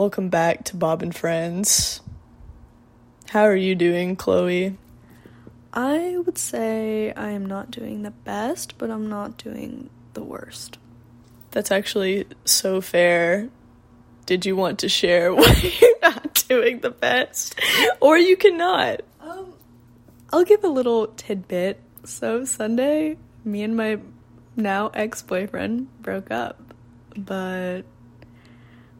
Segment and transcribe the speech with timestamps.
[0.00, 2.00] Welcome back to Bob and Friends.
[3.28, 4.78] How are you doing, Chloe?
[5.74, 10.78] I would say I am not doing the best, but I'm not doing the worst.
[11.50, 13.50] That's actually so fair.
[14.24, 17.60] Did you want to share why you're not doing the best?
[18.00, 19.02] Or you cannot.
[19.20, 19.52] Um,
[20.32, 21.78] I'll give a little tidbit.
[22.06, 23.98] So, Sunday, me and my
[24.56, 26.72] now ex boyfriend broke up,
[27.14, 27.82] but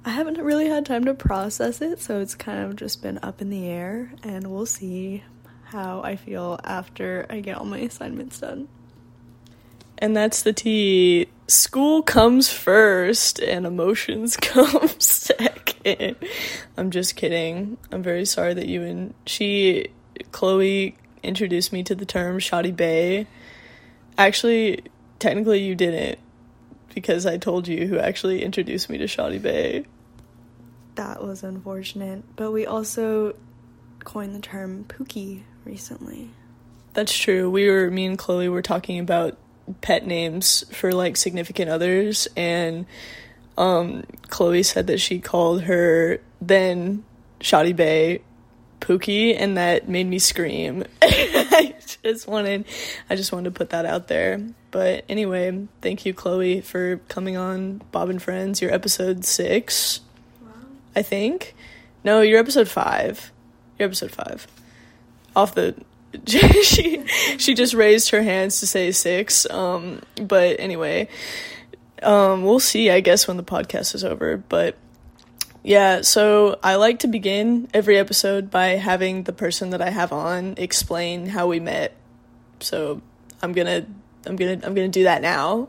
[0.04, 3.42] I haven't really had time to process it, so it's kind of just been up
[3.42, 5.22] in the air, and we'll see
[5.64, 8.68] how I feel after I get all my assignments done.
[9.98, 11.28] And that's the tea.
[11.46, 16.16] School comes first and emotions come second.
[16.78, 17.76] I'm just kidding.
[17.92, 19.88] I'm very sorry that you and she,
[20.32, 23.26] Chloe, introduced me to the term shoddy bay.
[24.16, 24.82] Actually,
[25.18, 26.18] technically, you didn't
[26.94, 29.84] because I told you who actually introduced me to shoddy bay.
[31.00, 33.34] That was unfortunate, but we also
[34.04, 36.28] coined the term pookie recently.
[36.92, 37.48] That's true.
[37.48, 39.38] We were me and Chloe were talking about
[39.80, 42.84] pet names for like significant others and
[43.56, 47.02] um Chloe said that she called her then
[47.40, 48.20] Shoddy Bay
[48.80, 50.84] Pookie and that made me scream.
[51.02, 52.66] I just wanted
[53.08, 54.38] I just wanted to put that out there.
[54.70, 58.60] But anyway, thank you Chloe for coming on Bob and Friends.
[58.60, 60.00] Your episode 6.
[60.94, 61.54] I think.
[62.04, 63.32] No, you're episode 5.
[63.78, 64.46] You're episode 5.
[65.36, 65.74] Off the
[66.26, 67.06] she
[67.38, 69.48] she just raised her hands to say six.
[69.48, 71.08] Um, but anyway,
[72.02, 72.90] um, we'll see.
[72.90, 74.36] I guess when the podcast is over.
[74.36, 74.76] But
[75.62, 80.12] yeah, so I like to begin every episode by having the person that I have
[80.12, 81.94] on explain how we met.
[82.60, 83.02] So
[83.42, 83.86] I'm gonna
[84.26, 85.68] I'm gonna I'm gonna do that now.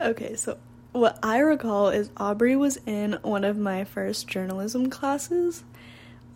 [0.00, 0.58] Okay, so
[0.94, 5.64] what I recall is Aubrey was in one of my first journalism classes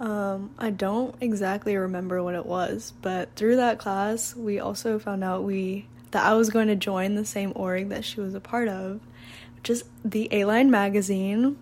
[0.00, 5.24] um, I don't exactly remember what it was, but through that class, we also found
[5.24, 8.40] out we that I was going to join the same org that she was a
[8.40, 9.00] part of,
[9.56, 11.58] which is the A Line magazine.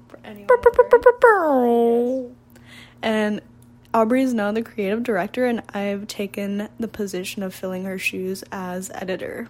[3.03, 3.41] and
[3.94, 8.44] Aubrey is now the creative director, and I've taken the position of filling her shoes
[8.53, 9.49] as editor.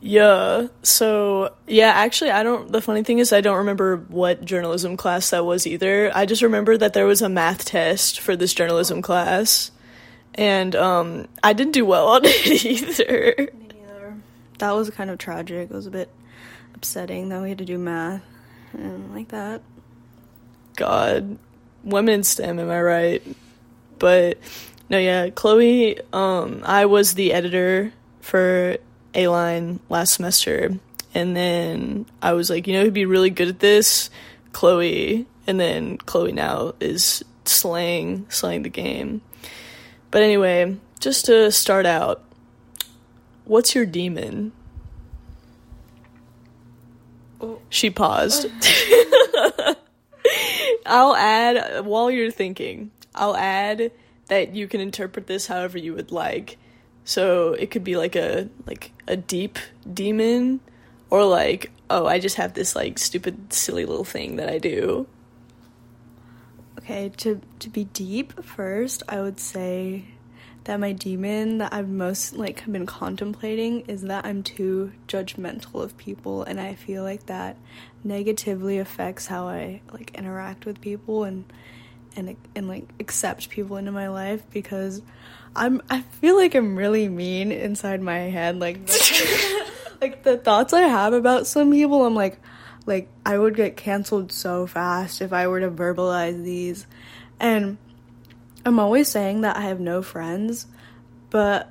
[0.00, 0.68] Yeah.
[0.82, 2.70] So, yeah, actually, I don't.
[2.70, 6.12] The funny thing is, I don't remember what journalism class that was either.
[6.14, 9.72] I just remember that there was a math test for this journalism class,
[10.34, 13.34] and um, I didn't do well on it either.
[13.38, 13.48] Me.
[14.58, 15.70] That was kind of tragic.
[15.70, 16.10] It was a bit
[16.74, 18.22] upsetting that we had to do math
[18.72, 19.62] and like that.
[20.76, 21.38] God,
[21.82, 23.36] women in STEM, am I right?
[23.98, 24.38] But
[24.88, 25.98] no, yeah, Chloe.
[26.12, 28.76] Um, I was the editor for
[29.14, 30.76] a line last semester,
[31.14, 34.10] and then I was like, you know, who'd be really good at this?
[34.52, 39.22] Chloe, and then Chloe now is slaying slaying the game.
[40.10, 42.22] But anyway, just to start out,
[43.44, 44.52] what's your demon?
[47.68, 48.46] She paused.
[50.86, 52.90] I'll add while you're thinking.
[53.14, 53.92] I'll add
[54.28, 56.56] that you can interpret this however you would like.
[57.08, 59.58] So it could be like a like a deep
[59.90, 60.60] demon
[61.08, 65.06] or like oh I just have this like stupid silly little thing that I do.
[66.78, 70.04] Okay, to to be deep first, I would say
[70.64, 75.96] that my demon that I've most like been contemplating is that I'm too judgmental of
[75.96, 77.56] people and I feel like that
[78.04, 81.50] negatively affects how I like interact with people and
[82.18, 85.00] and and like accept people into my life because
[85.56, 88.78] I'm I feel like I'm really mean inside my head like
[90.00, 92.40] like the thoughts I have about some people I'm like
[92.86, 96.86] like I would get canceled so fast if I were to verbalize these.
[97.38, 97.78] And
[98.64, 100.66] I'm always saying that I have no friends
[101.30, 101.70] but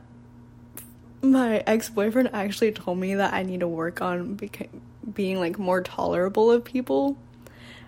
[1.21, 4.69] my ex-boyfriend actually told me that I need to work on beca-
[5.13, 7.17] being like more tolerable of people.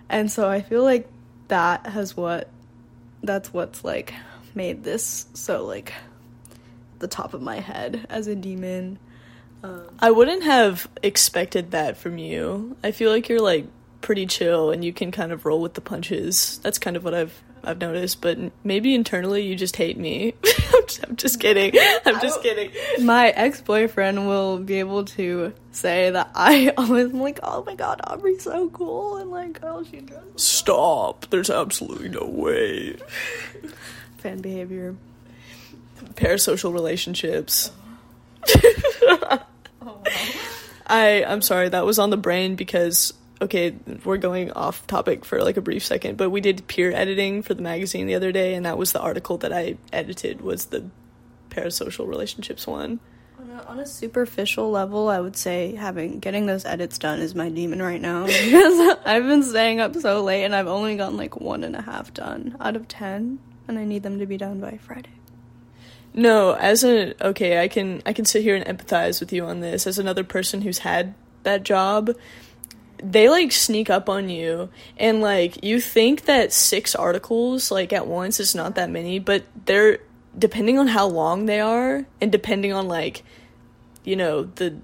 [0.10, 1.08] And so I feel like
[1.50, 2.50] that has what
[3.22, 4.14] that's what's like
[4.56, 5.94] made this so like
[7.00, 9.00] the top of my head as a demon.
[9.64, 12.78] Um, I wouldn't have expected that from you.
[12.84, 13.68] I feel like you're like
[14.02, 16.60] pretty chill and you can kind of roll with the punches.
[16.64, 20.34] That's kind of what I've I've noticed, but maybe internally you just hate me.
[20.74, 21.74] I'm, just, I'm, just, kidding.
[22.06, 22.72] I'm just kidding.
[23.06, 28.02] My ex boyfriend will be able to say that I always like, oh my god,
[28.06, 30.24] Aubrey's so cool, and like, oh, she does.
[30.36, 31.28] Stop.
[31.30, 32.98] There's absolutely no way
[34.20, 34.96] fan behavior,
[36.16, 37.72] parasocial relationships.
[39.02, 39.40] oh,
[39.82, 40.04] oh
[40.86, 45.42] I I'm sorry that was on the brain because okay, we're going off topic for
[45.42, 48.54] like a brief second, but we did peer editing for the magazine the other day,
[48.54, 50.86] and that was the article that I edited was the
[51.50, 53.00] parasocial relationships one.
[53.40, 57.34] On a, on a superficial level, I would say having getting those edits done is
[57.34, 61.18] my demon right now because I've been staying up so late and I've only gotten
[61.18, 64.38] like one and a half done out of ten, and I need them to be
[64.38, 65.10] done by Friday.
[66.14, 69.62] No, as a okay, I can I can sit here and empathize with you on
[69.62, 71.14] this as another person who's had
[71.44, 72.12] that job.
[73.02, 78.08] They like sneak up on you and like you think that six articles like at
[78.08, 80.00] once is not that many, but they're
[80.38, 83.24] depending on how long they are and depending on like
[84.04, 84.76] you know the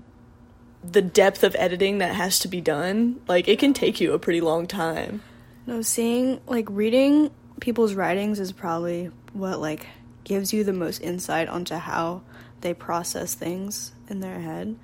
[0.83, 4.19] the depth of editing that has to be done, like it can take you a
[4.19, 5.21] pretty long time.
[5.65, 9.87] No, seeing like reading people's writings is probably what like
[10.23, 12.21] gives you the most insight onto how
[12.61, 14.75] they process things in their head.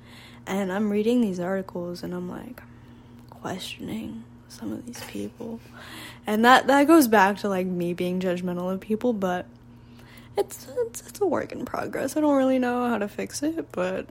[0.48, 2.62] And I'm reading these articles and I'm like
[3.42, 5.60] questioning some of these people.
[6.28, 9.46] And that that goes back to like me being judgmental of people, but
[10.38, 12.16] it's it's it's a work in progress.
[12.16, 14.08] I don't really know how to fix it, but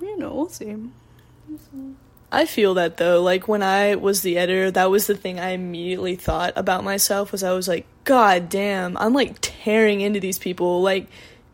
[0.00, 0.66] you know, we'll see.
[0.74, 1.94] We'll see.
[2.30, 3.22] I feel that though.
[3.22, 7.32] Like when I was the editor, that was the thing I immediately thought about myself
[7.32, 10.82] was I was like, God damn, I'm like tearing into these people.
[10.82, 11.08] Like,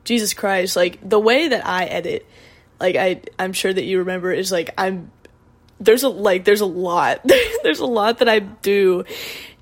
[0.05, 0.77] Jesus Christ.
[0.77, 2.27] Like the way that I edit,
[2.81, 5.11] like I I'm sure that you remember is like I'm
[5.81, 7.21] there's a like there's a lot.
[7.62, 9.05] there's a lot that I do.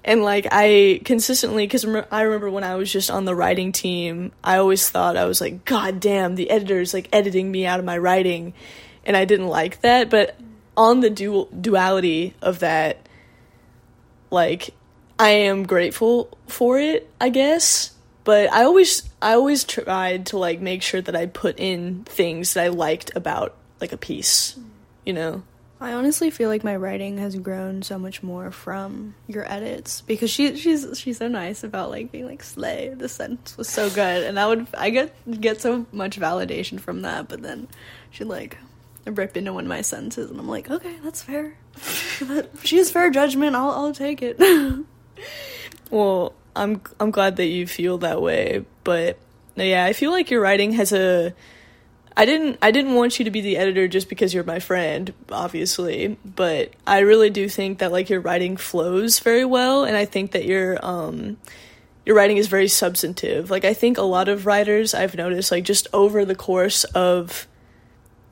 [0.04, 4.32] And like I consistently cuz I remember when I was just on the writing team,
[4.42, 7.86] I always thought I was like god damn, the editor's like editing me out of
[7.86, 8.54] my writing.
[9.04, 10.36] And I didn't like that, but
[10.76, 13.08] on the dual duality of that
[14.30, 14.74] like
[15.18, 17.92] I am grateful for it, I guess.
[18.24, 22.54] But I always I always tried to like make sure that I put in things
[22.54, 24.56] that I liked about like a piece,
[25.04, 25.42] you know.
[25.80, 30.30] I honestly feel like my writing has grown so much more from your edits because
[30.30, 34.24] she she's she's so nice about like being like slay the sentence was so good
[34.24, 37.68] and I would I get get so much validation from that but then
[38.10, 38.58] she like
[39.10, 41.56] rip into one of my sentences, and I'm like, okay, that's fair.
[42.62, 43.56] she has fair judgment.
[43.56, 44.38] I'll I'll take it.
[45.90, 49.18] well, I'm I'm glad that you feel that way, but
[49.56, 51.34] yeah, I feel like your writing has a.
[52.18, 55.14] I didn't I didn't want you to be the editor just because you're my friend,
[55.30, 60.04] obviously, but I really do think that like your writing flows very well, and I
[60.04, 61.36] think that your um
[62.04, 63.52] your writing is very substantive.
[63.52, 67.46] Like I think a lot of writers I've noticed like just over the course of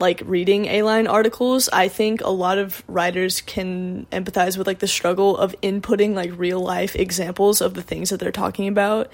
[0.01, 4.79] like reading A line articles, I think a lot of writers can empathize with like
[4.79, 9.09] the struggle of inputting like real life examples of the things that they're talking about.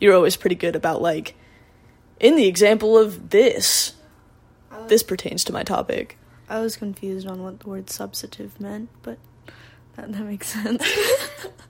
[0.00, 1.36] You're always pretty good about like
[2.18, 3.92] in the example of this.
[4.88, 6.18] This pertains to my topic.
[6.48, 9.18] I was confused on what the word substantive meant, but
[9.96, 10.84] that, that makes sense.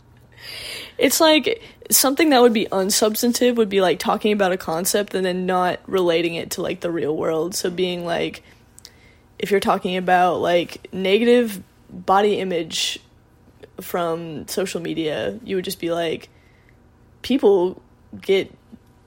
[0.98, 5.24] it's like something that would be unsubstantive would be like talking about a concept and
[5.24, 7.54] then not relating it to like the real world.
[7.54, 8.42] So being like
[9.38, 12.98] if you're talking about like negative body image
[13.80, 16.28] from social media, you would just be like,
[17.22, 17.82] people
[18.20, 18.52] get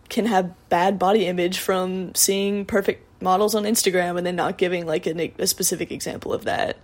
[0.10, 4.86] can have bad body image from seeing perfect models on Instagram and then not giving
[4.86, 6.77] like a, a specific example of that.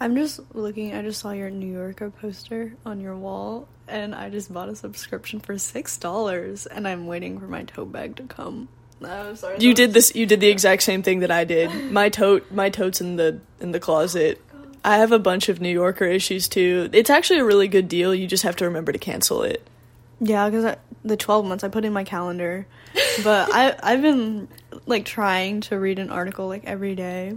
[0.00, 0.94] I'm just looking.
[0.94, 4.76] I just saw your New Yorker poster on your wall, and I just bought a
[4.76, 8.68] subscription for six dollars, and I'm waiting for my tote bag to come.
[9.00, 9.58] No, sorry.
[9.60, 10.14] You did this.
[10.14, 11.70] You did the exact same thing that I did.
[11.92, 14.40] My tote, my tote's in the in the closet.
[14.52, 16.88] Oh I have a bunch of New Yorker issues too.
[16.92, 18.14] It's actually a really good deal.
[18.14, 19.66] You just have to remember to cancel it.
[20.20, 22.66] Yeah, because the twelve months I put in my calendar,
[23.22, 24.48] but I I've been
[24.86, 27.34] like trying to read an article like every day,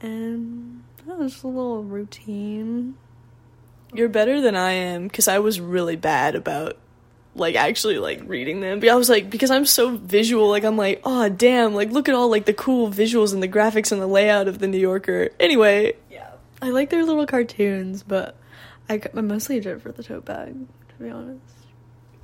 [0.00, 2.94] and that was just a little routine.
[3.92, 6.78] You're better than I am because I was really bad about
[7.34, 8.80] like actually like reading them.
[8.80, 12.08] But I was like because I'm so visual, like I'm like, oh damn, like look
[12.08, 14.78] at all like the cool visuals and the graphics and the layout of the New
[14.78, 15.30] Yorker.
[15.40, 16.30] Anyway, yeah,
[16.60, 18.36] I like their little cartoons, but
[18.88, 21.51] I, I mostly did it for the tote bag, to be honest.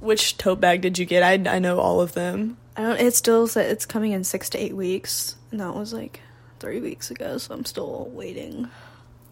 [0.01, 1.23] Which tote bag did you get?
[1.23, 2.57] I I know all of them.
[2.77, 3.01] I don't.
[3.01, 6.21] It still said it's coming in six to eight weeks, and that was like
[6.61, 7.39] three weeks ago.
[7.39, 8.69] So I'm still waiting.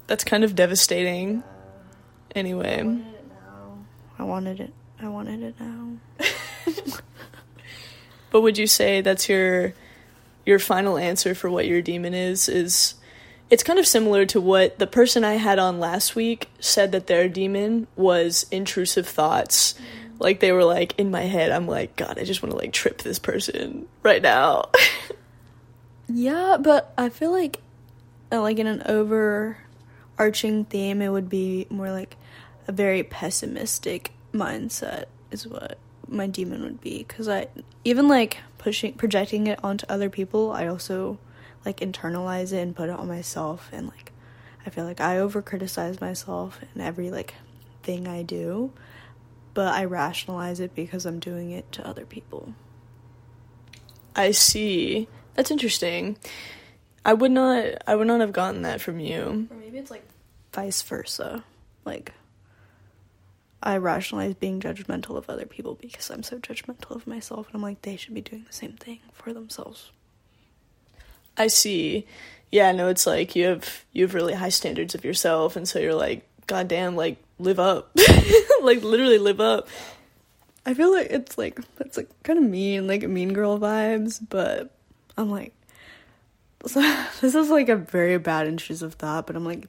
[0.07, 1.43] That's kind of devastating.
[2.35, 3.79] Anyway, I wanted it now.
[4.19, 5.97] I wanted it I wanted it now.
[8.31, 9.75] but would you say that's your
[10.45, 12.95] your final answer for what your demon is is
[13.51, 17.07] it's kind of similar to what the person I had on last week said that
[17.07, 19.75] their demon was intrusive thoughts.
[19.75, 20.06] Mm-hmm.
[20.19, 22.73] Like they were like in my head, I'm like, God, I just want to like
[22.73, 24.71] trip this person right now.
[26.09, 27.61] yeah, but I feel like,
[28.33, 32.17] uh, like in an overarching theme, it would be more like
[32.67, 37.05] a very pessimistic mindset is what my demon would be.
[37.05, 37.49] Cuz I
[37.85, 41.19] even like pushing projecting it onto other people, I also
[41.65, 43.71] like internalize it and put it on myself.
[43.73, 44.13] And like
[44.67, 47.35] I feel like I over criticize myself in every like
[47.83, 48.73] thing I do,
[49.57, 52.53] but I rationalize it because I'm doing it to other people.
[54.15, 55.09] I see.
[55.33, 56.19] That's interesting.
[57.07, 59.49] I would not I would not have gotten that from you.
[59.51, 60.07] Or maybe it's like
[60.53, 61.43] vice versa.
[61.87, 62.13] Like
[63.63, 67.63] I rationalize being judgmental of other people because I'm so judgmental of myself and I'm
[67.63, 69.91] like they should be doing the same thing for themselves.
[71.39, 72.07] I see.
[72.53, 75.79] Yeah, no, it's like you have you have really high standards of yourself and so
[75.79, 77.97] you're like, God damn, like live up.
[78.63, 79.69] like literally live up.
[80.65, 84.75] I feel like it's like it's like kind of mean, like mean girl vibes, but
[85.17, 85.53] I'm like
[86.67, 86.81] so,
[87.21, 89.69] this is like a very bad intrusive thought, but I'm like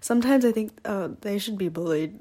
[0.00, 2.20] sometimes I think oh they should be bullied.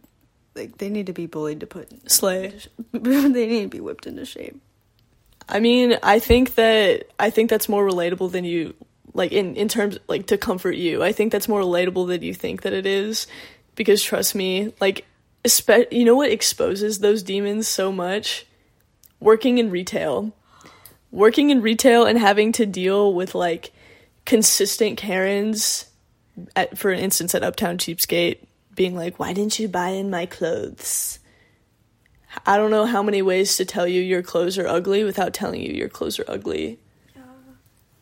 [0.55, 2.57] Like they need to be bullied to put slay.
[2.91, 4.59] they need to be whipped into shape.
[5.47, 8.73] I mean, I think that I think that's more relatable than you
[9.13, 11.03] like in in terms like to comfort you.
[11.03, 13.27] I think that's more relatable than you think that it is
[13.77, 15.05] because trust me, like
[15.45, 18.45] espe- you know what exposes those demons so much?
[19.21, 20.33] Working in retail.
[21.11, 23.71] Working in retail and having to deal with like
[24.25, 25.85] consistent Karens
[26.57, 28.39] at, for instance at Uptown Cheapskate
[28.75, 31.19] being like, "Why didn't you buy in my clothes?"
[32.45, 35.61] I don't know how many ways to tell you your clothes are ugly without telling
[35.61, 36.77] you your clothes are ugly.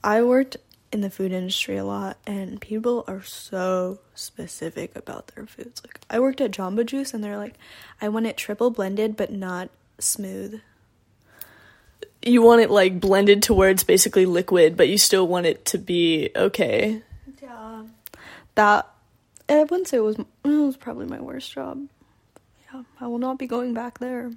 [0.03, 0.58] I worked
[0.96, 5.82] in the food industry a lot and people are so specific about their foods.
[5.86, 7.56] Like I worked at Jamba Juice and they're like,
[8.02, 10.62] I want it triple blended but not smooth.
[12.22, 15.66] You want it like blended to where it's basically liquid, but you still want it
[15.66, 17.02] to be okay.
[17.42, 17.84] Yeah.
[18.56, 18.90] That
[19.50, 21.90] I wouldn't say it was it was probably my worst job.
[22.74, 24.32] Yeah, I will not be going back there.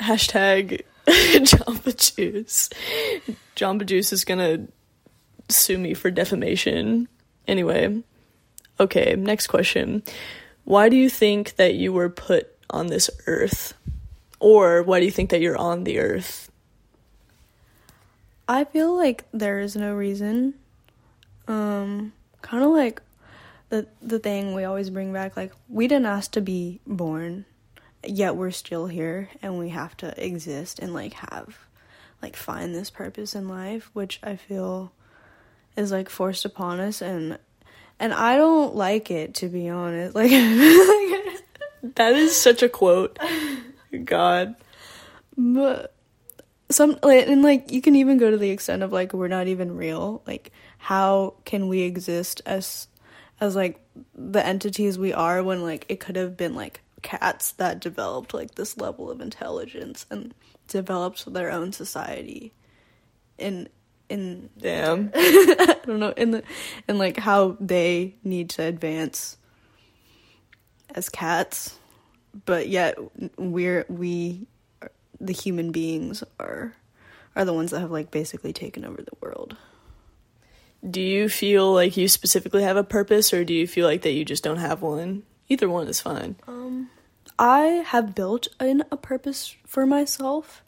[0.00, 2.70] Hashtag Jamba Juice.
[3.54, 4.66] Jamba Juice is gonna
[5.48, 7.08] sue me for defamation.
[7.46, 8.02] Anyway,
[8.78, 10.02] okay, next question.
[10.64, 13.74] Why do you think that you were put on this earth?
[14.40, 16.50] Or why do you think that you're on the earth?
[18.46, 20.54] I feel like there is no reason.
[21.46, 22.12] Um,
[22.42, 23.02] kind of like
[23.68, 27.44] the the thing we always bring back like we didn't ask to be born,
[28.06, 31.58] yet we're still here and we have to exist and like have
[32.22, 34.92] like find this purpose in life, which I feel
[35.78, 37.38] is like forced upon us and
[38.00, 40.14] and I don't like it to be honest.
[40.14, 43.18] Like that is such a quote.
[44.04, 44.56] God.
[45.36, 45.94] But
[46.70, 49.46] some like and like you can even go to the extent of like we're not
[49.46, 50.22] even real.
[50.26, 52.88] Like how can we exist as
[53.40, 53.80] as like
[54.14, 58.56] the entities we are when like it could have been like cats that developed like
[58.56, 60.34] this level of intelligence and
[60.66, 62.52] developed their own society
[63.38, 63.68] in
[64.08, 65.10] in damn.
[65.14, 66.42] I don't know in the
[66.88, 69.36] in like how they need to advance
[70.94, 71.78] as cats.
[72.44, 72.96] But yet
[73.36, 74.46] we're we
[75.20, 76.74] the human beings are
[77.34, 79.56] are the ones that have like basically taken over the world.
[80.88, 84.12] Do you feel like you specifically have a purpose or do you feel like that
[84.12, 85.24] you just don't have one?
[85.48, 86.36] Either one is fine.
[86.46, 86.90] Um
[87.38, 90.64] i have built in a purpose for myself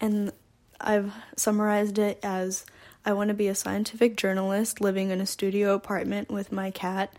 [0.00, 0.32] and
[0.80, 2.64] i've summarized it as
[3.06, 7.12] i want to be a scientific journalist living in a studio apartment with my cat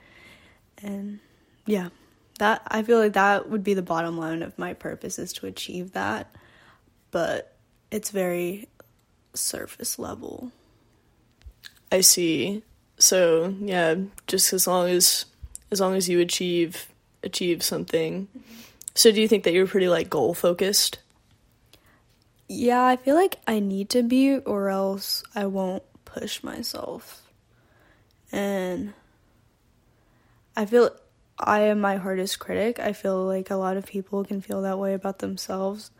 [0.83, 1.19] and
[1.65, 1.89] yeah
[2.37, 5.47] that i feel like that would be the bottom line of my purpose is to
[5.47, 6.35] achieve that
[7.09, 7.55] but
[7.89, 8.67] it's very
[9.33, 10.51] surface level
[11.91, 12.63] I see.
[12.97, 13.95] So yeah,
[14.27, 15.25] just as long as
[15.71, 16.87] as long as you achieve
[17.23, 18.27] achieve something.
[18.27, 18.53] Mm-hmm.
[18.95, 20.99] So do you think that you're pretty like goal focused?
[22.47, 27.23] Yeah, I feel like I need to be or else I won't push myself.
[28.31, 28.93] And
[30.55, 30.89] I feel
[31.39, 32.79] I am my hardest critic.
[32.79, 35.91] I feel like a lot of people can feel that way about themselves.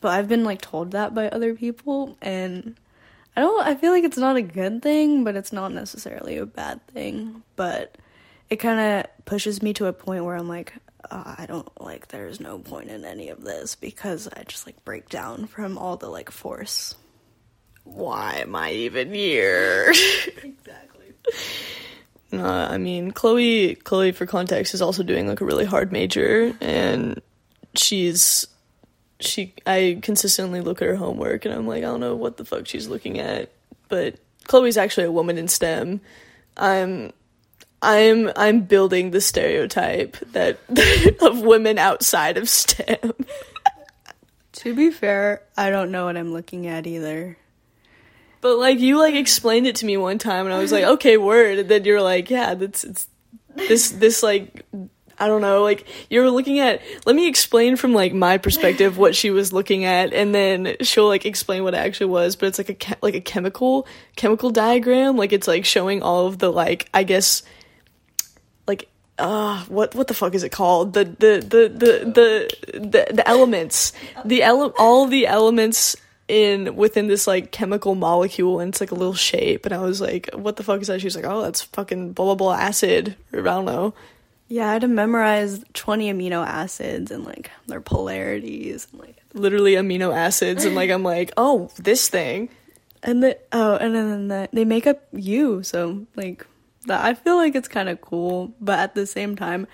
[0.00, 2.76] But I've been like told that by other people and
[3.36, 6.46] I don't I feel like it's not a good thing, but it's not necessarily a
[6.46, 7.42] bad thing.
[7.56, 7.96] But
[8.48, 10.74] it kind of pushes me to a point where I'm like,
[11.10, 14.84] oh, I don't like there's no point in any of this because I just like
[14.84, 16.94] break down from all the like force.
[17.84, 19.92] Why am I even here?
[20.42, 21.14] exactly.
[22.32, 23.76] Uh, I mean, Chloe.
[23.76, 27.20] Chloe, for context, is also doing like a really hard major, and
[27.74, 28.46] she's
[29.20, 32.44] she I consistently look at her homework and I'm like, I don't know what the
[32.44, 33.50] fuck she's looking at.
[33.88, 36.00] But Chloe's actually a woman in STEM.
[36.56, 37.12] I'm
[37.82, 40.58] I'm I'm building the stereotype that
[41.22, 43.12] of women outside of STEM.
[44.52, 47.36] To be fair, I don't know what I'm looking at either.
[48.40, 51.16] But like you like explained it to me one time and I was like, "Okay,
[51.16, 53.08] word." And then you're like, "Yeah, that's it's
[53.54, 54.64] this this like
[55.18, 58.98] I don't know, like you were looking at let me explain from like my perspective
[58.98, 62.46] what she was looking at and then she'll like explain what it actually was, but
[62.46, 66.50] it's like a like a chemical chemical diagram, like it's like showing all of the
[66.50, 67.42] like I guess
[69.18, 70.92] uh what what the fuck is it called?
[70.92, 72.10] The the the the
[72.72, 73.92] the the, the elements.
[74.24, 75.96] The ele- all the elements
[76.28, 80.00] in within this like chemical molecule and it's like a little shape and I was
[80.00, 81.00] like, what the fuck is that?
[81.00, 83.94] She was like, Oh, that's fucking blah blah blah acid or I don't know.
[84.48, 89.72] Yeah, I had to memorize 20 amino acids and like their polarities and like literally
[89.74, 92.48] amino acids and like I'm like, oh, this thing.
[93.02, 96.46] and the oh and then the, they make up you, so like
[96.86, 99.66] that I feel like it's kind of cool, but at the same time,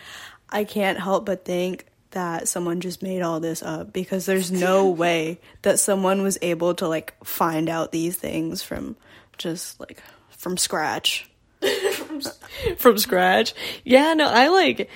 [0.48, 4.90] I can't help but think that someone just made all this up because there's no
[4.90, 8.96] way that someone was able to like find out these things from
[9.38, 11.28] just like from scratch.
[12.76, 13.54] from scratch.
[13.84, 14.90] Yeah, no, I like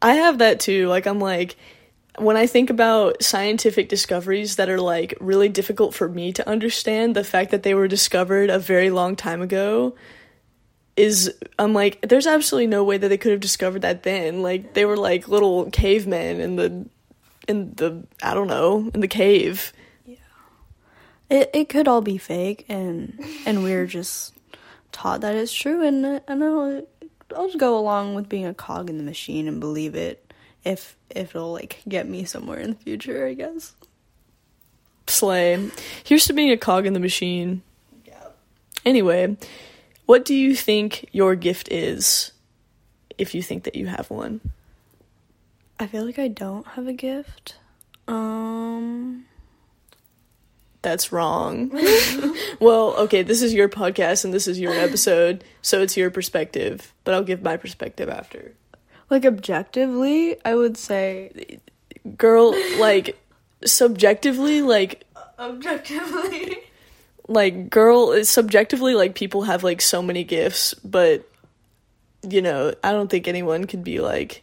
[0.00, 0.88] I have that too.
[0.88, 1.56] Like I'm like
[2.18, 7.16] when I think about scientific discoveries that are like really difficult for me to understand,
[7.16, 9.94] the fact that they were discovered a very long time ago
[11.02, 14.40] is I'm like there's absolutely no way that they could have discovered that then.
[14.40, 16.86] Like they were like little cavemen in the
[17.48, 19.72] in the I don't know, in the cave.
[20.06, 20.16] Yeah.
[21.28, 24.32] It it could all be fake and and we're just
[24.92, 26.86] taught that it's true and and I'll,
[27.36, 30.32] I'll just go along with being a cog in the machine and believe it
[30.62, 33.74] if if it'll like get me somewhere in the future, I guess.
[35.08, 35.68] Slay.
[36.04, 37.62] Here's to being a cog in the machine.
[38.06, 38.28] Yeah.
[38.84, 39.36] Anyway,
[40.06, 42.32] what do you think your gift is
[43.18, 44.40] if you think that you have one?
[45.78, 47.56] I feel like I don't have a gift.
[48.08, 49.24] Um
[50.82, 51.70] That's wrong.
[52.60, 56.92] well, okay, this is your podcast and this is your episode, so it's your perspective,
[57.04, 58.54] but I'll give my perspective after.
[59.10, 61.60] like objectively, I would say
[62.16, 63.18] Girl, like
[63.64, 65.04] subjectively, like
[65.38, 66.58] objectively.
[67.28, 71.28] Like girl is subjectively like people have like so many gifts but
[72.28, 74.42] you know i don't think anyone can be like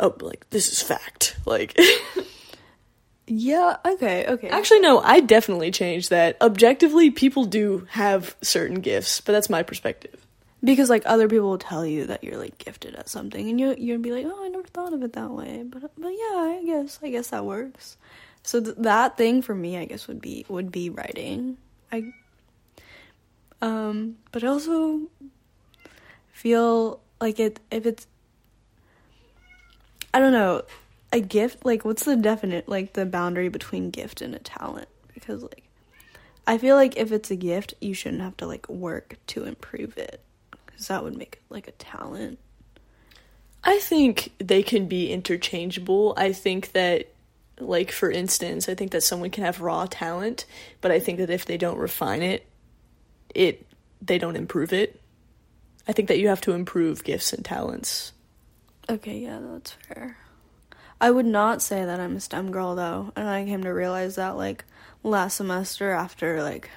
[0.00, 1.36] oh like this is fact.
[1.46, 1.78] Like
[3.32, 4.48] Yeah, okay, okay.
[4.48, 6.36] actually no i definitely changed that.
[6.40, 10.26] Objectively people do have certain gifts but that's my perspective.
[10.62, 13.74] Because like other people will tell you that you're like gifted at something and you
[13.78, 16.62] you'd be like oh i never thought of it that way but but yeah i
[16.64, 17.96] guess i guess that works
[18.42, 21.56] so th- that thing for me i guess would be would be writing.
[21.92, 22.12] I
[23.62, 25.02] um but I also
[26.32, 28.06] feel like it if it's
[30.14, 30.62] i don't know
[31.12, 34.88] a gift like what's the definite like the boundary between gift and a talent?
[35.12, 35.64] Because like
[36.46, 39.98] i feel like if it's a gift you shouldn't have to like work to improve
[39.98, 40.20] it.
[40.66, 42.38] Because that would make it like a talent.
[43.62, 46.14] I think they can be interchangeable.
[46.16, 47.08] I think that
[47.60, 50.46] like for instance i think that someone can have raw talent
[50.80, 52.46] but i think that if they don't refine it
[53.34, 53.66] it
[54.02, 55.00] they don't improve it.
[55.86, 58.12] I think that you have to improve gifts and talents.
[58.88, 60.16] Okay yeah that's fair.
[61.00, 64.16] I would not say that i'm a stem girl though and i came to realize
[64.16, 64.64] that like
[65.02, 66.70] last semester after like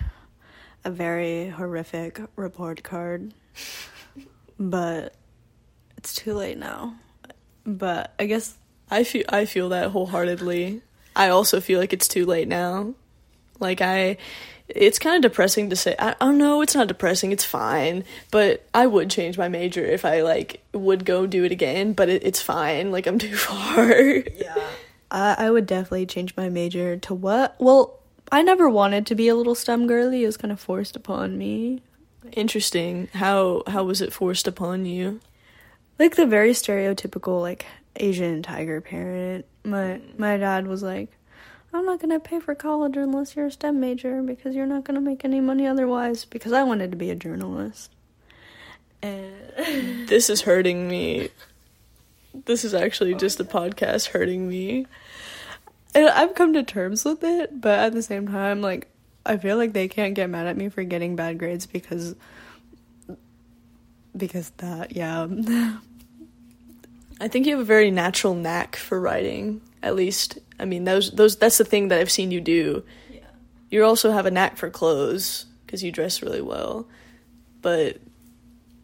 [0.85, 3.33] a very horrific report card
[4.59, 5.13] but
[5.97, 6.95] it's too late now.
[7.65, 8.57] But i guess
[8.93, 10.81] I feel I feel that wholeheartedly.
[11.15, 12.93] I also feel like it's too late now.
[13.59, 14.17] Like I
[14.69, 15.95] it's kind of depressing to say.
[15.99, 19.85] I, I don't know, it's not depressing, it's fine, but I would change my major
[19.85, 22.91] if I like would go do it again, but it, it's fine.
[22.91, 24.01] Like I'm too far.
[24.01, 24.67] yeah
[25.11, 27.99] I, I would definitely change my major to what well
[28.31, 31.37] i never wanted to be a little stem girly it was kind of forced upon
[31.37, 31.81] me
[32.31, 33.09] Interesting.
[33.13, 35.19] How how was it forced upon you?
[35.99, 37.65] like the very stereotypical like
[37.97, 39.45] Asian tiger parent.
[39.63, 40.19] My mm.
[40.19, 41.11] my dad was like,
[41.73, 45.01] "I'm not gonna pay for college unless you're a STEM major because you're not gonna
[45.01, 47.91] make any money otherwise." Because I wanted to be a journalist,
[49.01, 51.29] and This is hurting me.
[52.45, 54.87] This is actually oh just a podcast hurting me.
[55.93, 57.61] and I've come to terms with it.
[57.61, 58.87] But at the same time, like
[59.25, 62.15] I feel like they can't get mad at me for getting bad grades because
[64.17, 65.27] because that yeah.
[67.19, 69.61] I think you have a very natural knack for writing.
[69.81, 72.83] At least, I mean, those those that's the thing that I've seen you do.
[73.11, 73.19] Yeah.
[73.69, 76.87] You also have a knack for clothes because you dress really well.
[77.61, 77.99] But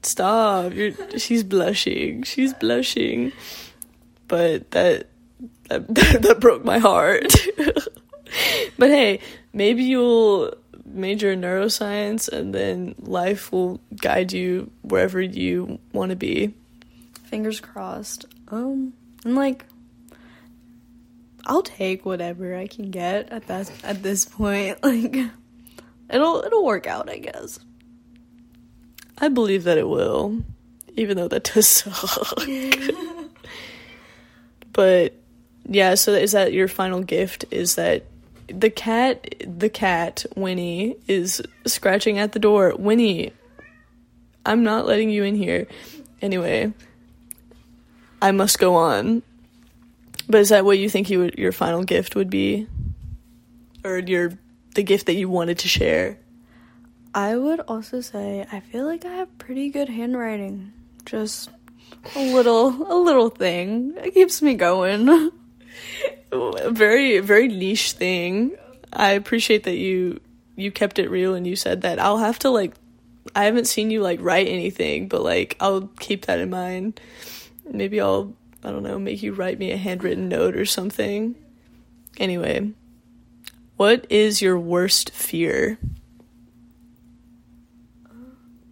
[0.02, 0.74] Stop.
[0.74, 2.24] You're she's blushing.
[2.24, 3.32] She's blushing.
[4.28, 5.08] But that
[5.70, 5.88] that,
[6.22, 7.34] that broke my heart.
[8.78, 9.20] but hey,
[9.54, 10.54] maybe you'll
[10.86, 16.54] major in neuroscience and then life will guide you wherever you want to be.
[17.30, 18.26] Fingers crossed.
[18.48, 19.66] Um, and like,
[21.46, 24.80] I'll take whatever I can get at that at this point.
[24.84, 25.16] Like,
[26.10, 27.60] it'll it'll work out, I guess.
[29.20, 30.42] I believe that it will,
[30.96, 32.40] even though that does suck.
[34.74, 35.14] but
[35.68, 37.46] yeah, so is that your final gift?
[37.52, 38.06] Is that
[38.48, 39.36] the cat?
[39.46, 42.74] The cat Winnie is scratching at the door.
[42.76, 43.34] Winnie,
[44.48, 45.68] I'm not letting you in here.
[46.24, 46.74] Anyway,
[48.22, 49.24] I must go on.
[50.28, 52.68] But is that what you think you would, your final gift would be,
[53.84, 54.34] or your
[54.76, 56.18] the gift that you wanted to share?
[57.16, 60.74] I would also say I feel like I have pretty good handwriting.
[61.06, 61.50] Just
[62.16, 63.96] a little a little thing.
[63.98, 65.32] It keeps me going.
[66.32, 68.56] very very niche thing.
[68.94, 70.20] I appreciate that you
[70.56, 72.00] you kept it real and you said that.
[72.00, 72.76] I'll have to like
[73.36, 77.00] I haven't seen you like write anything, but like I'll keep that in mind.
[77.72, 81.36] Maybe I'll I don't know, make you write me a handwritten note or something.
[82.18, 82.74] Anyway,
[83.78, 85.78] what is your worst fear?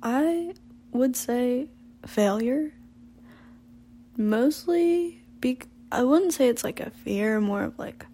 [0.03, 0.53] I
[0.91, 1.69] would say
[2.05, 2.73] failure.
[4.17, 8.05] Mostly, be- I wouldn't say it's like a fear, more of like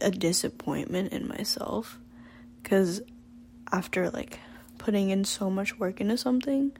[0.00, 1.98] a disappointment in myself.
[2.62, 3.00] Because
[3.70, 4.40] after like
[4.78, 6.72] putting in so much work into something,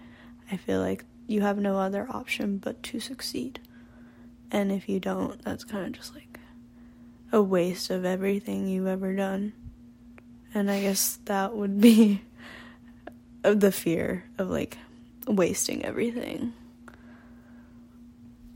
[0.50, 3.60] I feel like you have no other option but to succeed.
[4.50, 6.40] And if you don't, that's kind of just like
[7.30, 9.52] a waste of everything you've ever done.
[10.52, 12.22] And I guess that would be
[13.44, 14.76] of the fear of like
[15.28, 16.52] wasting everything.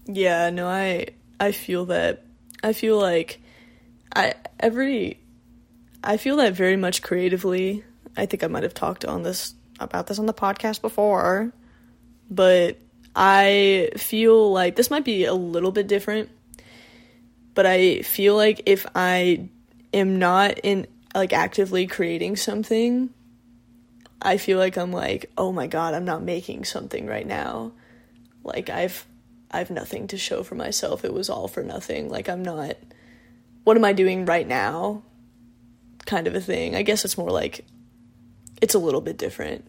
[0.06, 1.06] Yeah, no, I
[1.38, 2.24] I feel that
[2.64, 3.40] I feel like
[4.16, 5.20] I every
[6.02, 7.84] I feel that very much creatively.
[8.16, 11.52] I think I might have talked on this about this on the podcast before,
[12.34, 12.78] but
[13.14, 16.30] I feel like this might be a little bit different,
[17.54, 19.48] but I feel like if I
[19.92, 23.10] am not in like actively creating something,
[24.20, 27.72] I feel like I'm like, oh my god, I'm not making something right now.
[28.42, 29.06] Like I've
[29.50, 31.04] I've nothing to show for myself.
[31.04, 32.08] It was all for nothing.
[32.08, 32.76] Like I'm not
[33.62, 35.02] what am I doing right now?
[36.04, 36.74] kind of a thing.
[36.74, 37.64] I guess it's more like
[38.60, 39.66] it's a little bit different.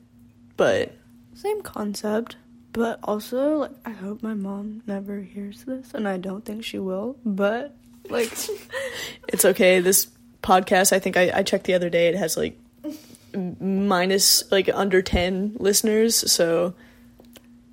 [0.57, 0.93] But
[1.33, 2.37] same concept.
[2.75, 6.77] But also, like, I hope my mom never hears this, and I don't think she
[6.77, 7.15] will.
[7.23, 7.73] But
[8.09, 8.31] like,
[9.29, 9.79] it's okay.
[9.79, 10.07] This
[10.43, 12.09] podcast, I think I, I checked the other day.
[12.09, 12.59] It has like
[13.59, 16.73] minus like under 10 listeners so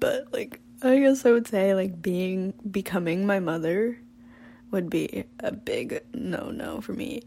[0.00, 3.96] but like i guess i would say like being becoming my mother
[4.70, 7.22] would be a big no no for me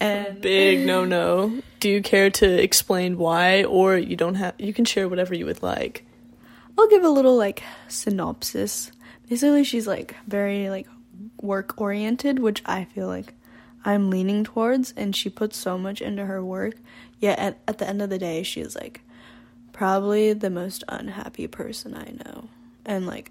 [0.00, 4.72] and big no no do you care to explain why or you don't have you
[4.72, 6.05] can share whatever you would like
[6.78, 8.90] i'll give a little like synopsis
[9.28, 10.86] basically she's like very like
[11.40, 13.34] work oriented which i feel like
[13.84, 16.74] i'm leaning towards and she puts so much into her work
[17.18, 19.00] Yet at, at the end of the day, she's like
[19.72, 22.48] probably the most unhappy person I know
[22.84, 23.30] and like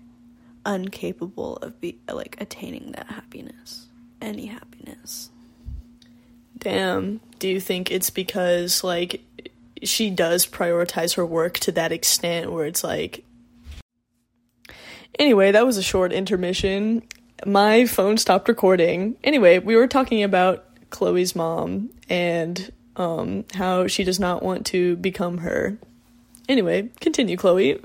[0.66, 3.88] incapable of be like attaining that happiness,
[4.22, 5.30] any happiness.
[6.58, 7.20] Damn.
[7.38, 9.22] Do you think it's because like
[9.84, 13.24] she does prioritize her work to that extent where it's like
[15.18, 17.04] Anyway, that was a short intermission.
[17.46, 19.16] My phone stopped recording.
[19.24, 24.96] Anyway, we were talking about Chloe's mom and um, how she does not want to
[24.98, 25.78] become her.
[26.48, 27.80] Anyway, continue, Chloe.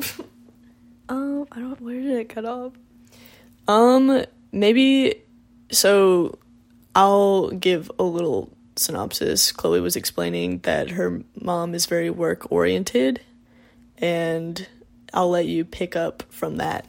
[1.09, 1.81] um, I don't.
[1.81, 2.73] Where did it cut off?
[3.69, 5.23] Um, maybe.
[5.71, 6.39] So,
[6.97, 9.53] I'll give a little synopsis.
[9.53, 13.21] Chloe was explaining that her mom is very work oriented,
[13.99, 14.67] and
[15.15, 16.87] I'll let you pick up from that.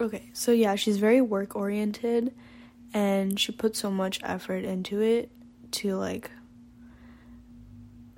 [0.00, 2.34] Okay, so yeah, she's very work oriented,
[2.92, 5.30] and she puts so much effort into it
[5.72, 6.30] to like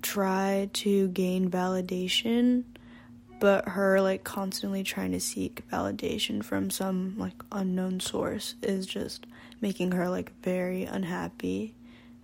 [0.03, 2.65] try to gain validation
[3.39, 9.27] but her like constantly trying to seek validation from some like unknown source is just
[9.61, 11.75] making her like very unhappy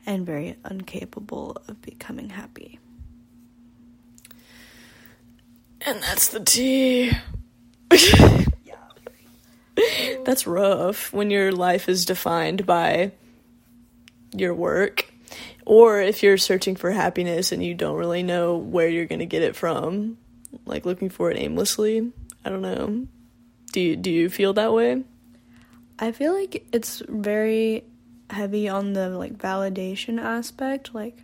[0.07, 2.79] and very incapable of becoming happy.
[5.83, 7.13] And that's the tea.
[10.25, 13.13] that's rough when your life is defined by
[14.35, 15.13] your work
[15.65, 19.27] or if you're searching for happiness and you don't really know where you're going to
[19.27, 20.19] get it from,
[20.67, 22.13] like looking for it aimlessly,
[22.45, 23.07] I don't know.
[23.73, 25.05] Do you do you feel that way?
[25.99, 27.85] I feel like it's very
[28.29, 30.95] heavy on the like validation aspect.
[30.95, 31.23] Like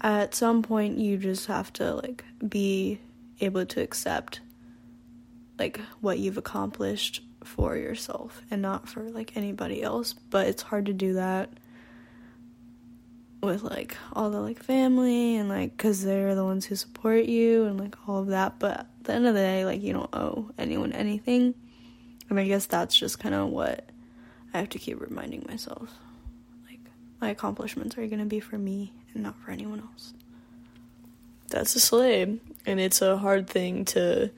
[0.00, 3.00] at some point you just have to like be
[3.40, 4.40] able to accept
[5.58, 10.86] like what you've accomplished for yourself and not for like anybody else, but it's hard
[10.86, 11.50] to do that
[13.42, 17.64] with like all the like family and like cuz they're the ones who support you
[17.64, 20.14] and like all of that, but at the end of the day like you don't
[20.14, 21.54] owe anyone anything.
[22.28, 23.88] And I guess that's just kind of what
[24.52, 25.98] I have to keep reminding myself.
[26.68, 26.80] Like
[27.20, 30.12] my accomplishments are going to be for me and not for anyone else.
[31.48, 34.30] That's a slave, and it's a hard thing to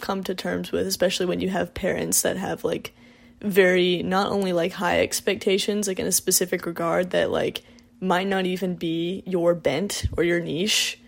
[0.00, 2.94] come to terms with, especially when you have parents that have like
[3.40, 7.62] very not only like high expectations like in a specific regard that like
[8.00, 10.98] might not even be your bent or your niche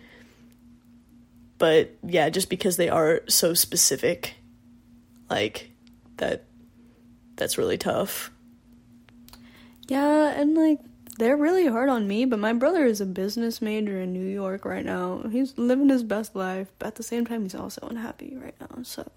[1.57, 4.35] but yeah just because they are so specific
[5.29, 5.71] like
[6.15, 6.45] that
[7.41, 8.31] that's really tough.
[9.87, 10.79] Yeah, and like
[11.21, 14.65] they're really hard on me, but my brother is a business major in New York
[14.65, 15.21] right now.
[15.31, 18.81] He's living his best life, but at the same time he's also unhappy right now.
[18.81, 19.11] So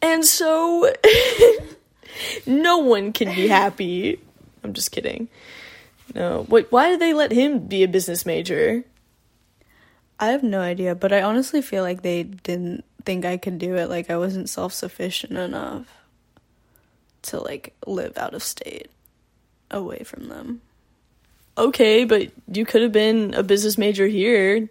[0.00, 0.90] and so
[2.46, 4.20] no one can be happy
[4.62, 5.28] i'm just kidding
[6.14, 8.84] no wait why did they let him be a business major
[10.20, 13.74] I have no idea, but I honestly feel like they didn't think I could do
[13.74, 13.88] it.
[13.88, 15.88] Like I wasn't self-sufficient enough
[17.22, 18.88] to like live out of state
[19.72, 20.60] away from them.
[21.58, 24.68] okay but you could have been a business major here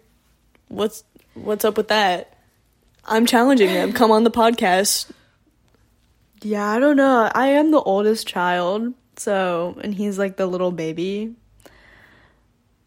[0.68, 2.36] what's what's up with that
[3.04, 5.10] i'm challenging them come on the podcast
[6.42, 7.30] Yeah, I don't know.
[7.32, 11.36] I am the oldest child, so and he's like the little baby.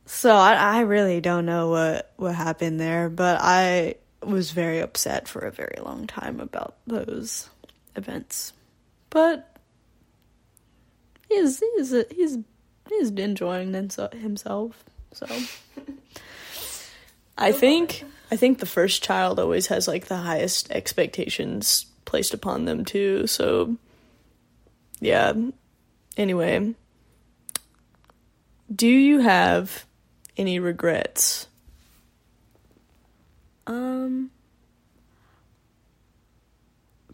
[0.05, 5.29] So I I really don't know what what happened there, but I was very upset
[5.29, 7.49] for a very long time about those
[7.95, 8.51] events.
[9.09, 9.54] But
[11.35, 12.37] he's he's he's
[12.89, 14.83] he's enjoying himself.
[15.13, 15.25] So
[17.37, 22.65] I think I think the first child always has like the highest expectations placed upon
[22.65, 23.27] them too.
[23.27, 23.75] So
[24.99, 25.33] yeah.
[26.17, 26.73] Anyway,
[28.73, 29.85] do you have
[30.37, 31.47] any regrets?
[33.67, 34.31] Um,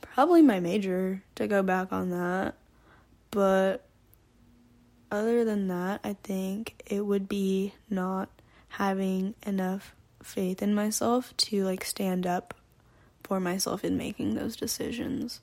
[0.02, 2.56] probably my major to go back on that.
[3.32, 3.84] But
[5.12, 8.30] other than that, I think it would be not
[8.70, 9.94] having enough
[10.24, 12.54] faith in myself to like stand up
[13.24, 15.42] for myself in making those decisions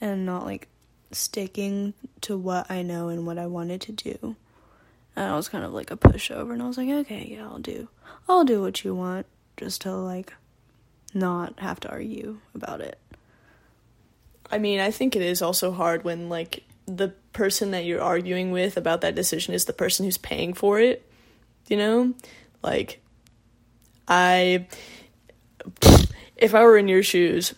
[0.00, 0.68] and not like
[1.12, 4.36] sticking to what I know and what I wanted to do.
[5.14, 7.58] And I was kind of like a pushover and I was like, okay, yeah, I'll
[7.58, 7.88] do.
[8.28, 10.34] I'll do what you want just to like
[11.14, 12.98] not have to argue about it.
[14.50, 18.50] I mean, I think it is also hard when like the person that you're arguing
[18.50, 21.08] with about that decision is the person who's paying for it.
[21.68, 22.14] You know?
[22.62, 23.00] Like
[24.08, 24.66] I
[26.36, 27.54] if I were in your shoes,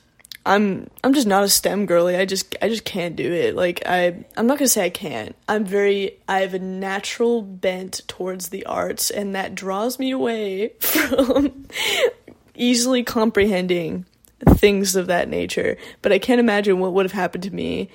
[0.46, 2.16] I'm I'm just not a STEM girly.
[2.16, 3.54] I just I just can't do it.
[3.54, 5.36] Like I I'm not gonna say I can't.
[5.48, 10.68] I'm very I have a natural bent towards the arts and that draws me away
[10.80, 11.66] from
[12.54, 14.06] easily comprehending
[14.50, 15.76] things of that nature.
[16.00, 17.90] But I can't imagine what would have happened to me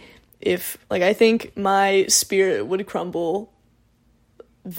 [0.46, 3.52] if like I think my spirit would crumble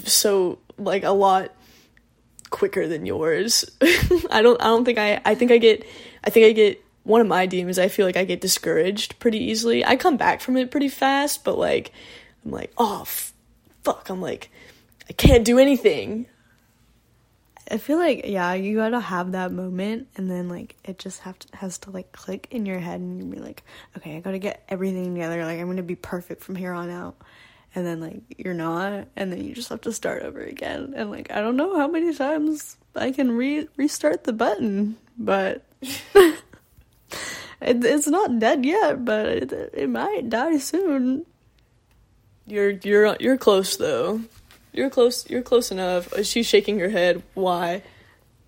[0.03, 1.53] so like a lot
[2.49, 3.65] quicker than yours.
[4.31, 5.85] I don't I don't think I I think I get
[6.23, 9.39] I think I get one of my demons I feel like I get discouraged pretty
[9.39, 9.85] easily.
[9.85, 11.91] I come back from it pretty fast, but like
[12.43, 13.33] I'm like, "Oh, f-
[13.83, 14.49] fuck." I'm like
[15.09, 16.27] I can't do anything.
[17.69, 21.39] I feel like yeah, you gotta have that moment, and then like it just have
[21.39, 23.63] to, has to like click in your head, and you be like,
[23.97, 25.43] okay, I gotta get everything together.
[25.43, 27.15] Like I'm gonna be perfect from here on out,
[27.73, 30.93] and then like you're not, and then you just have to start over again.
[30.95, 35.63] And like I don't know how many times I can re restart the button, but
[35.81, 36.37] it,
[37.61, 39.03] it's not dead yet.
[39.03, 41.25] But it, it might die soon.
[42.45, 44.21] You're you're you're close though.
[44.75, 45.29] You're close.
[45.29, 46.13] You're close enough.
[46.25, 47.23] She's shaking her head.
[47.33, 47.81] Why?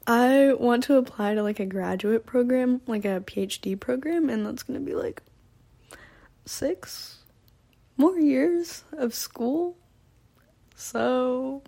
[0.06, 4.64] I want to apply to like a graduate program, like a PhD program, and that's
[4.64, 5.22] gonna be like
[6.46, 7.20] six
[7.98, 9.78] more years of school.
[10.76, 11.64] So,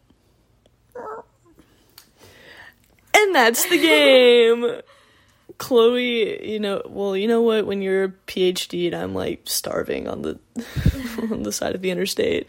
[3.13, 4.82] And that's the game.
[5.58, 7.65] Chloe, you know, well, you know what?
[7.65, 10.39] When you're a PhD and I'm like starving on the
[11.32, 12.48] on the side of the interstate,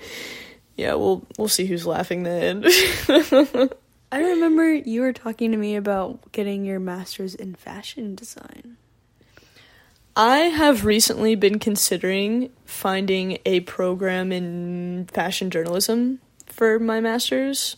[0.80, 2.64] yeah, we'll we'll see who's laughing then.
[4.12, 8.78] I remember you were talking to me about getting your master's in fashion design.
[10.16, 17.76] I have recently been considering finding a program in fashion journalism for my master's.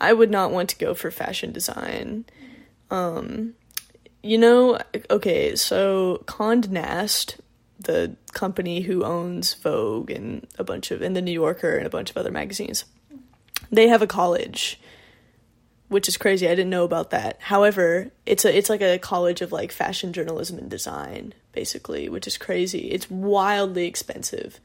[0.00, 2.26] I would not want to go for fashion design.
[2.90, 3.54] Um,
[4.22, 4.78] you know,
[5.10, 7.38] okay, so Condé Nast,
[7.80, 11.90] the company who owns Vogue and a bunch of, and the New Yorker and a
[11.90, 12.84] bunch of other magazines,
[13.72, 14.80] they have a college,
[15.88, 16.46] which is crazy.
[16.46, 17.38] I didn't know about that.
[17.40, 22.26] However, it's a, it's like a college of like fashion journalism and design, basically, which
[22.26, 22.90] is crazy.
[22.90, 24.60] It's wildly expensive,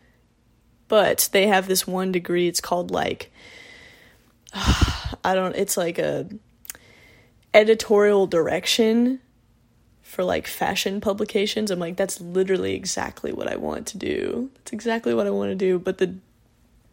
[0.88, 2.48] but they have this one degree.
[2.48, 3.32] It's called like,
[4.54, 6.28] I don't, it's like a
[7.54, 9.22] editorial direction
[10.16, 11.70] for like fashion publications.
[11.70, 14.50] I'm like, that's literally exactly what I want to do.
[14.56, 15.78] That's exactly what I want to do.
[15.78, 16.16] But the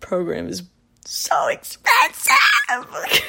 [0.01, 0.65] program is
[1.05, 2.35] so expensive.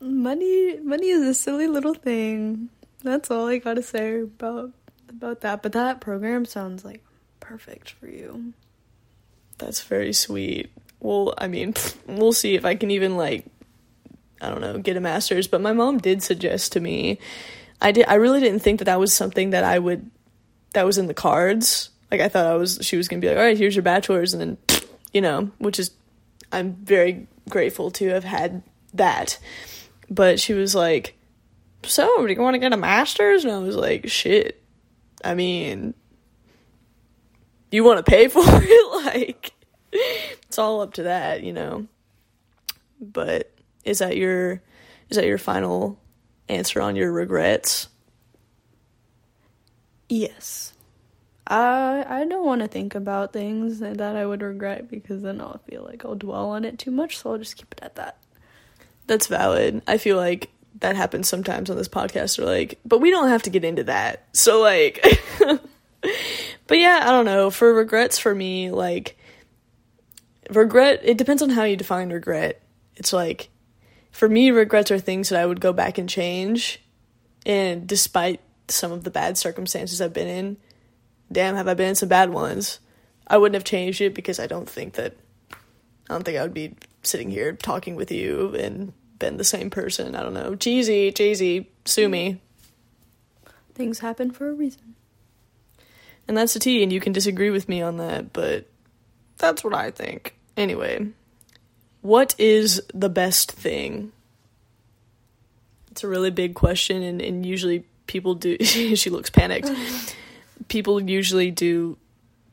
[0.00, 2.70] money money is a silly little thing.
[3.02, 4.70] That's all I gotta say about
[5.10, 5.62] about that.
[5.62, 7.04] But that program sounds like
[7.40, 8.54] perfect for you.
[9.58, 10.72] That's very sweet.
[10.98, 11.74] Well, I mean,
[12.06, 13.44] we'll see if I can even like
[14.40, 17.18] I don't know, get a master's, but my mom did suggest to me
[17.84, 20.10] I did I really didn't think that that was something that I would
[20.72, 21.90] that was in the cards.
[22.10, 24.32] Like I thought I was she was to be like, "All right, here's your bachelor's."
[24.32, 24.80] And then
[25.12, 25.90] you know, which is
[26.50, 28.62] I'm very grateful to have had
[28.94, 29.38] that.
[30.08, 31.14] But she was like,
[31.82, 34.62] "So, do you want to get a master's?" And I was like, "Shit.
[35.22, 35.92] I mean,
[37.70, 39.52] you want to pay for it like
[39.92, 41.86] it's all up to that, you know."
[42.98, 43.52] But
[43.84, 44.62] is that your
[45.10, 45.98] is that your final
[46.48, 47.88] answer on your regrets?
[50.08, 50.74] Yes.
[51.46, 55.60] I I don't want to think about things that I would regret because then I'll
[55.68, 58.18] feel like I'll dwell on it too much, so I'll just keep it at that.
[59.06, 59.82] That's valid.
[59.86, 63.42] I feel like that happens sometimes on this podcast or like but we don't have
[63.42, 64.24] to get into that.
[64.32, 65.04] So like
[66.66, 67.50] But yeah, I don't know.
[67.50, 69.18] For regrets for me, like
[70.50, 72.62] regret it depends on how you define regret.
[72.96, 73.50] It's like
[74.14, 76.80] for me regrets are things that I would go back and change
[77.44, 80.56] and despite some of the bad circumstances I've been in,
[81.32, 82.78] damn, have I been in some bad ones.
[83.26, 85.16] I wouldn't have changed it because I don't think that
[85.50, 89.68] I don't think I would be sitting here talking with you and been the same
[89.68, 90.14] person.
[90.14, 90.54] I don't know.
[90.54, 92.40] Cheesy, cheesy, sue me.
[93.74, 94.94] Things happen for a reason.
[96.28, 98.66] And that's the tea, and you can disagree with me on that, but
[99.38, 100.36] that's what I think.
[100.56, 101.08] Anyway,
[102.04, 104.12] what is the best thing?
[105.90, 108.58] It's a really big question, and, and usually people do.
[108.62, 109.70] she looks panicked.
[110.68, 111.96] people usually do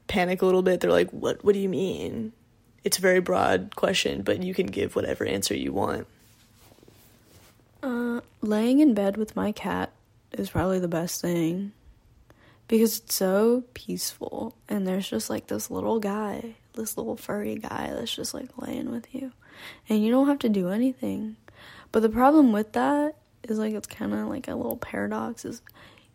[0.07, 0.79] panic a little bit.
[0.79, 1.43] They're like, "What?
[1.43, 2.31] What do you mean?"
[2.85, 6.07] It's a very broad question, but you can give whatever answer you want.
[7.83, 9.91] Uh, laying in bed with my cat
[10.31, 11.73] is probably the best thing
[12.69, 17.91] because it's so peaceful, and there's just like this little guy, this little furry guy
[17.93, 19.33] that's just like laying with you,
[19.89, 21.35] and you don't have to do anything.
[21.91, 25.61] But the problem with that is like it's kind of like a little paradox is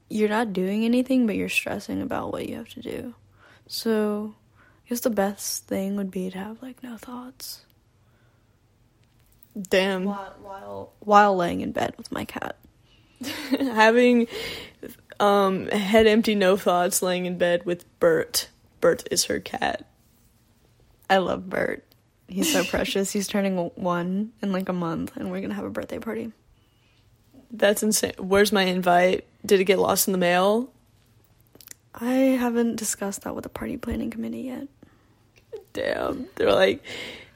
[0.08, 3.14] you're not doing anything, but you're stressing about what you have to do.
[3.66, 4.34] So,
[4.84, 7.64] I guess the best thing would be to have like no thoughts.
[9.60, 10.04] Damn.
[10.04, 12.56] While while, while laying in bed with my cat.
[13.50, 14.28] Having
[15.18, 18.48] um head empty, no thoughts, laying in bed with Bert.
[18.80, 19.86] Bert is her cat.
[21.08, 21.85] I love Bert.
[22.28, 23.12] He's so precious.
[23.12, 26.32] He's turning one in like a month, and we're gonna have a birthday party.
[27.50, 28.14] That's insane.
[28.18, 29.24] Where's my invite?
[29.44, 30.70] Did it get lost in the mail?
[31.94, 34.68] I haven't discussed that with the party planning committee yet.
[35.72, 36.26] Damn.
[36.34, 36.82] They're like,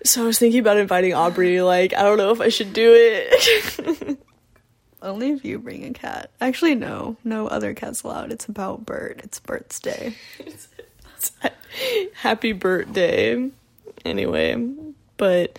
[0.05, 1.63] so I was thinking about inviting Aubrey.
[1.63, 4.19] Like, I don't know if I should do it.
[5.03, 6.31] Only if you bring a cat.
[6.41, 7.17] Actually, no.
[7.25, 8.33] No other cats allowed.
[8.33, 9.21] It's about Bert.
[9.25, 10.15] It's Bert's day.
[12.15, 13.51] Happy birthday.
[14.05, 14.57] Anyway,
[15.17, 15.59] but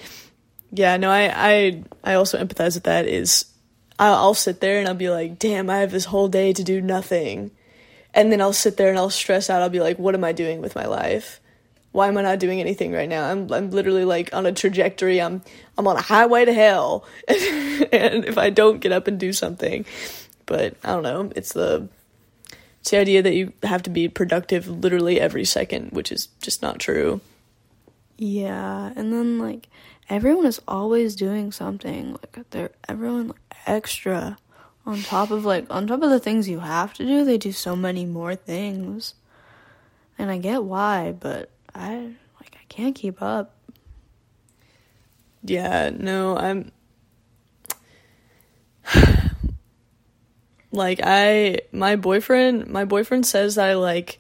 [0.72, 3.06] yeah, no, I, I, I also empathize with that.
[3.06, 3.46] Is
[4.00, 6.64] I'll, I'll sit there and I'll be like, damn, I have this whole day to
[6.64, 7.52] do nothing.
[8.14, 9.62] And then I'll sit there and I'll stress out.
[9.62, 11.40] I'll be like, what am I doing with my life?
[11.92, 13.30] Why am I not doing anything right now?
[13.30, 15.22] I'm I'm literally like on a trajectory.
[15.22, 15.42] I'm
[15.78, 17.06] I'm on a highway to hell.
[17.28, 19.86] and if I don't get up and do something,
[20.46, 21.90] but I don't know, it's the
[22.80, 26.62] it's the idea that you have to be productive literally every second, which is just
[26.62, 27.20] not true.
[28.24, 29.68] Yeah, and then like
[30.08, 32.12] everyone is always doing something.
[32.12, 34.38] Like they're everyone like, extra
[34.86, 37.26] on top of like on top of the things you have to do.
[37.26, 39.16] They do so many more things,
[40.20, 43.56] and I get why, but I like I can't keep up.
[45.44, 46.72] Yeah, no, I'm.
[50.74, 54.20] Like I my boyfriend my boyfriend says I like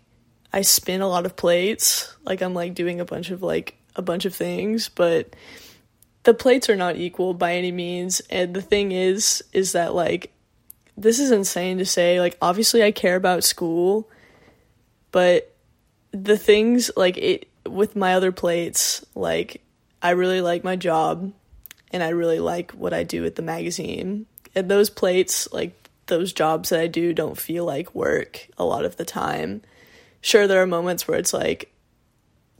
[0.52, 2.14] I spin a lot of plates.
[2.26, 5.36] Like I'm like doing a bunch of like a bunch of things, but
[6.24, 8.22] the plates are not equal by any means.
[8.30, 10.32] And the thing is is that like
[10.98, 12.20] this is insane to say.
[12.20, 14.10] Like obviously I care about school,
[15.12, 15.56] but
[16.12, 19.62] the things like it with my other plates, like
[20.02, 21.32] I really like my job
[21.92, 24.26] and I really like what I do at the magazine.
[24.56, 25.74] And those plates, like
[26.08, 29.62] those jobs that I do don't feel like work a lot of the time.
[30.22, 31.71] Sure, there are moments where it's like,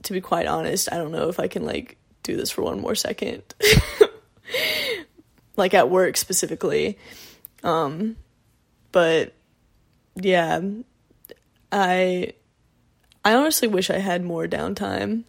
[0.02, 2.80] to be quite honest, I don't know if I can like do this for one
[2.80, 3.42] more second.
[5.56, 6.98] like at work specifically.
[7.62, 8.16] Um,
[8.90, 9.34] but
[10.16, 10.60] yeah,
[11.70, 12.34] I
[13.24, 15.24] I honestly wish I had more downtime.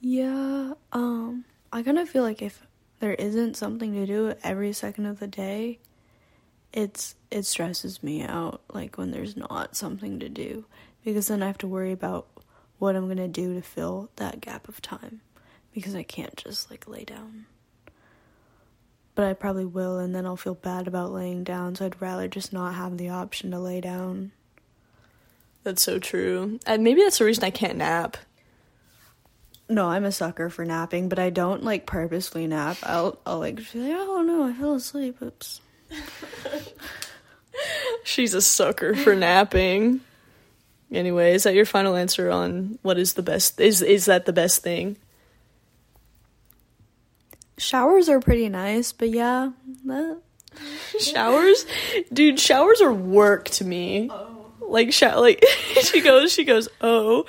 [0.00, 2.66] Yeah, um, I kind of feel like if
[3.00, 5.78] there isn't something to do every second of the day,
[6.72, 10.64] it's it stresses me out like when there's not something to do
[11.04, 12.26] because then I have to worry about
[12.82, 15.20] what I'm to do to fill that gap of time
[15.72, 17.46] because I can't just like lay down.
[19.14, 22.26] But I probably will and then I'll feel bad about laying down, so I'd rather
[22.26, 24.32] just not have the option to lay down.
[25.62, 26.58] That's so true.
[26.66, 28.16] And maybe that's the reason I can't nap.
[29.68, 32.78] No, I'm a sucker for napping, but I don't like purposely nap.
[32.82, 35.22] I'll I'll like be like, oh no, I fell asleep.
[35.22, 35.60] Oops.
[38.02, 40.00] She's a sucker for napping.
[40.92, 43.60] Anyway, is that your final answer on what is the best?
[43.60, 44.96] Is is that the best thing?
[47.56, 49.50] Showers are pretty nice, but yeah,
[49.84, 50.20] that...
[51.00, 51.64] showers,
[52.12, 52.38] dude.
[52.38, 54.08] Showers are work to me.
[54.10, 54.46] Oh.
[54.60, 55.44] Like, sh- like
[55.82, 56.68] she goes, she goes.
[56.80, 57.26] Oh,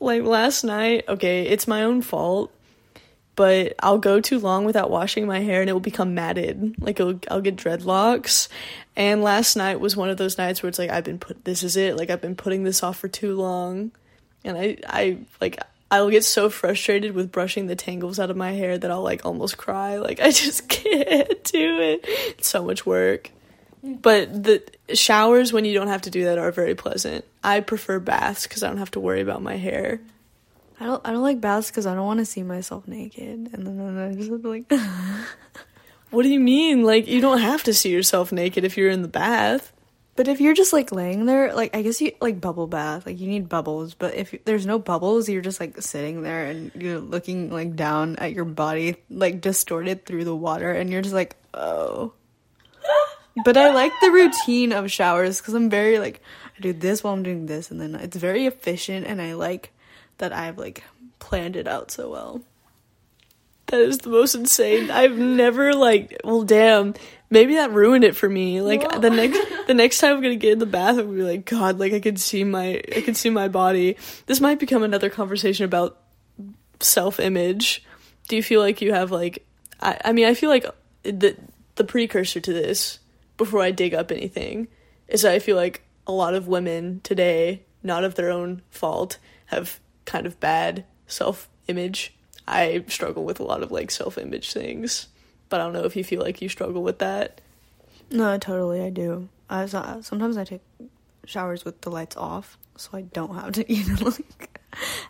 [0.00, 1.04] like last night.
[1.08, 2.52] Okay, it's my own fault
[3.40, 6.74] but I'll go too long without washing my hair and it will become matted.
[6.78, 8.48] Like I'll get dreadlocks.
[8.96, 11.62] And last night was one of those nights where it's like I've been put this
[11.62, 11.96] is it.
[11.96, 13.92] Like I've been putting this off for too long.
[14.44, 15.58] And I I like
[15.90, 19.24] I'll get so frustrated with brushing the tangles out of my hair that I'll like
[19.24, 19.96] almost cry.
[20.06, 22.00] Like I just can't do it.
[22.04, 23.30] It's so much work.
[23.82, 24.62] But the
[24.92, 27.24] showers when you don't have to do that are very pleasant.
[27.42, 30.02] I prefer baths cuz I don't have to worry about my hair.
[30.80, 33.66] I don't I don't like baths because I don't want to see myself naked, and
[33.66, 34.72] then I just like.
[36.10, 36.82] what do you mean?
[36.82, 39.72] Like you don't have to see yourself naked if you're in the bath.
[40.16, 43.20] But if you're just like laying there, like I guess you like bubble bath, like
[43.20, 43.94] you need bubbles.
[43.94, 48.16] But if there's no bubbles, you're just like sitting there and you're looking like down
[48.16, 52.12] at your body, like distorted through the water, and you're just like, oh.
[53.44, 56.20] but I like the routine of showers because I'm very like
[56.56, 59.72] I do this while I'm doing this, and then it's very efficient, and I like
[60.20, 60.84] that I've like
[61.18, 62.40] planned it out so well.
[63.66, 64.90] That is the most insane.
[64.90, 66.94] I've never like well damn,
[67.28, 68.60] maybe that ruined it for me.
[68.60, 69.00] Like Whoa.
[69.00, 71.44] the next the next time I'm gonna get in the bath I'm gonna be like,
[71.44, 73.96] God, like I can see my I can see my body.
[74.26, 75.98] This might become another conversation about
[76.80, 77.84] self image.
[78.28, 79.44] Do you feel like you have like
[79.80, 80.66] I, I mean I feel like
[81.02, 81.36] the
[81.76, 82.98] the precursor to this,
[83.36, 84.68] before I dig up anything,
[85.08, 89.18] is that I feel like a lot of women today, not of their own fault,
[89.46, 89.80] have
[90.10, 92.12] kind of bad self image.
[92.48, 95.06] I struggle with a lot of like self image things,
[95.48, 97.40] but I don't know if you feel like you struggle with that.
[98.10, 99.28] No, totally, I do.
[99.48, 100.62] I sometimes I take
[101.26, 104.60] showers with the lights off, so I don't have to even like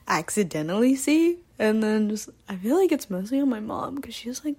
[0.07, 1.39] accidentally see.
[1.59, 4.57] And then just I feel like it's mostly on my mom because she's like,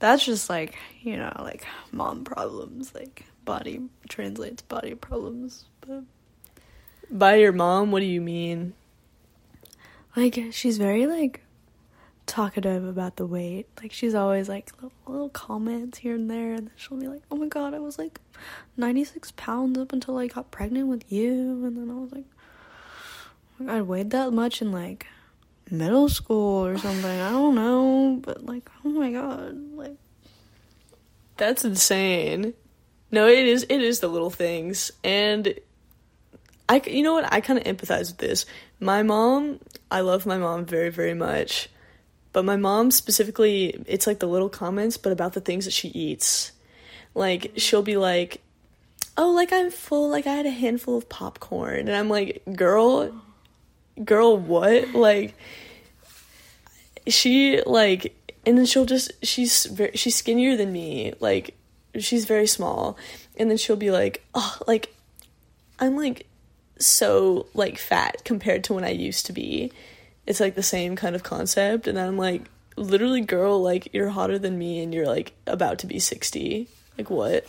[0.00, 5.66] that's just like you know like mom problems, like body translates body problems.
[5.82, 6.02] But
[7.08, 8.74] by your mom, what do you mean?
[10.16, 11.42] Like she's very like
[12.26, 13.66] talkative about the weight.
[13.80, 17.22] Like she's always like little, little, comments here and there, and then she'll be like,
[17.30, 18.20] "Oh my god, I was like
[18.76, 22.24] 96 pounds up until I got pregnant with you," and then I was like,
[23.68, 25.06] "I weighed that much in like
[25.70, 27.20] middle school or something.
[27.20, 29.96] I don't know, but like, oh my god, like
[31.36, 32.54] that's insane."
[33.10, 33.64] No, it is.
[33.68, 35.54] It is the little things, and
[36.68, 37.32] I, you know what?
[37.32, 38.46] I kind of empathize with this.
[38.80, 39.60] My mom,
[39.90, 41.68] I love my mom very, very much.
[42.32, 45.88] But my mom specifically, it's like the little comments, but about the things that she
[45.88, 46.52] eats.
[47.14, 48.42] Like, she'll be like,
[49.16, 51.80] oh, like I'm full, like I had a handful of popcorn.
[51.80, 53.14] And I'm like, girl,
[54.04, 54.94] girl, what?
[54.94, 55.34] Like,
[57.06, 61.14] she, like, and then she'll just, she's, very, she's skinnier than me.
[61.20, 61.56] Like,
[61.98, 62.98] she's very small.
[63.36, 64.92] And then she'll be like, oh, like,
[65.78, 66.26] I'm like
[66.84, 69.72] so like fat compared to when I used to be.
[70.26, 72.42] It's like the same kind of concept and I'm like
[72.76, 76.68] literally girl like you're hotter than me and you're like about to be 60.
[76.98, 77.46] Like what?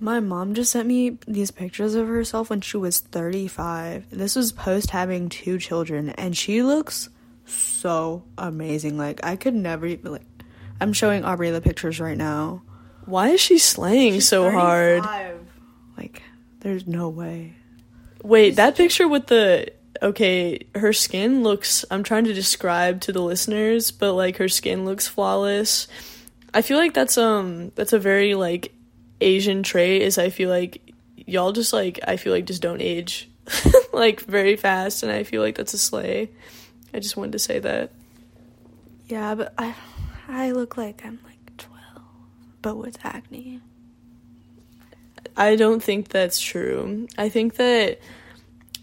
[0.00, 4.06] My mom just sent me these pictures of herself when she was 35.
[4.10, 7.08] This was post having two children, and she looks
[7.46, 8.96] so amazing.
[8.96, 10.26] Like, I could never even, like,
[10.80, 12.62] I'm showing Aubrey the pictures right now.
[13.06, 15.02] Why is she slaying She's so hard?
[15.96, 16.22] Like,
[16.60, 17.56] there's no way.
[18.22, 23.22] Wait, that picture with the okay, her skin looks I'm trying to describe to the
[23.22, 25.88] listeners, but like her skin looks flawless.
[26.52, 28.72] I feel like that's um that's a very like
[29.20, 33.28] Asian trait is I feel like y'all just like I feel like just don't age
[33.92, 36.30] like very fast and I feel like that's a slay.
[36.92, 37.90] I just wanted to say that.
[39.06, 39.74] Yeah, but I,
[40.28, 41.74] I look like I'm like 12,
[42.62, 43.60] but with acne.
[45.38, 47.08] I don't think that's true.
[47.16, 48.00] I think that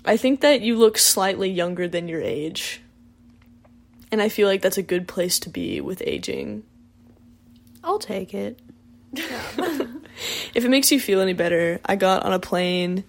[0.05, 2.81] I think that you look slightly younger than your age.
[4.11, 6.63] And I feel like that's a good place to be with aging.
[7.83, 8.59] I'll take it.
[10.53, 13.03] If it makes you feel any better, I got on a plane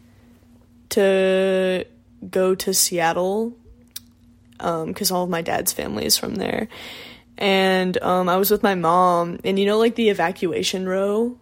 [0.91, 1.85] to
[2.29, 3.57] go to Seattle
[4.59, 6.69] because all of my dad's family is from there.
[7.39, 11.39] And um, I was with my mom, and you know, like the evacuation row,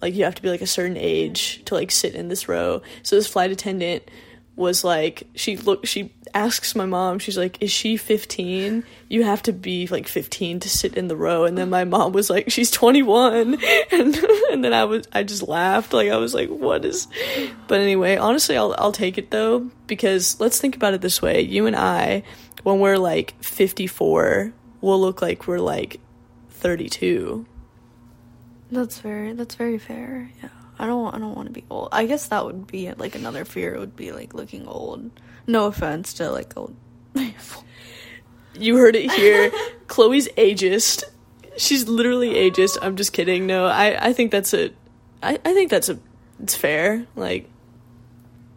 [0.00, 2.82] like you have to be like a certain age to like sit in this row.
[3.02, 4.04] So this flight attendant
[4.56, 8.84] was like, she look, she asks my mom, she's like, "Is she 15?
[9.08, 12.12] You have to be like 15 to sit in the row." And then my mom
[12.12, 13.54] was like, "She's 21,"
[13.92, 14.16] and
[14.50, 17.06] and then I was, I just laughed, like I was like, "What is?"
[17.68, 21.40] But anyway, honestly, I'll I'll take it though because let's think about it this way:
[21.40, 22.24] you and I,
[22.64, 26.00] when we're like 54, we'll look like we're like
[26.50, 27.46] 32.
[28.70, 30.30] That's very that's very fair.
[30.42, 30.48] Yeah.
[30.78, 31.88] I don't I don't want to be old.
[31.92, 35.10] I guess that would be like another fear it would be like looking old.
[35.46, 36.76] No offense to like old.
[38.54, 39.52] You heard it here.
[39.86, 41.04] Chloe's ageist.
[41.56, 42.76] She's literally ageist.
[42.82, 43.46] I'm just kidding.
[43.46, 44.70] No, I, I think that's a
[45.22, 45.98] I, I think that's a
[46.42, 47.06] it's fair.
[47.14, 47.48] Like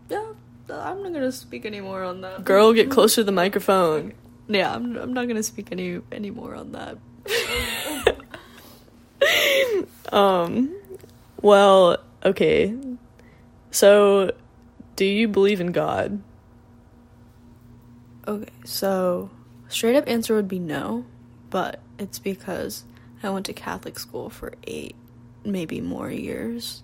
[0.10, 0.34] yeah,
[0.70, 2.44] I'm not gonna speak anymore on that.
[2.44, 4.14] girl get closer to the microphone.
[4.48, 6.98] Yeah, I'm I'm not gonna speak any any more on that.
[10.12, 10.76] Um
[11.42, 12.76] well, okay.
[13.72, 14.32] So
[14.96, 16.22] do you believe in God?
[18.28, 19.30] Okay, so
[19.68, 21.06] straight up answer would be no,
[21.50, 22.84] but it's because
[23.24, 24.96] I went to Catholic school for eight,
[25.44, 26.84] maybe more years.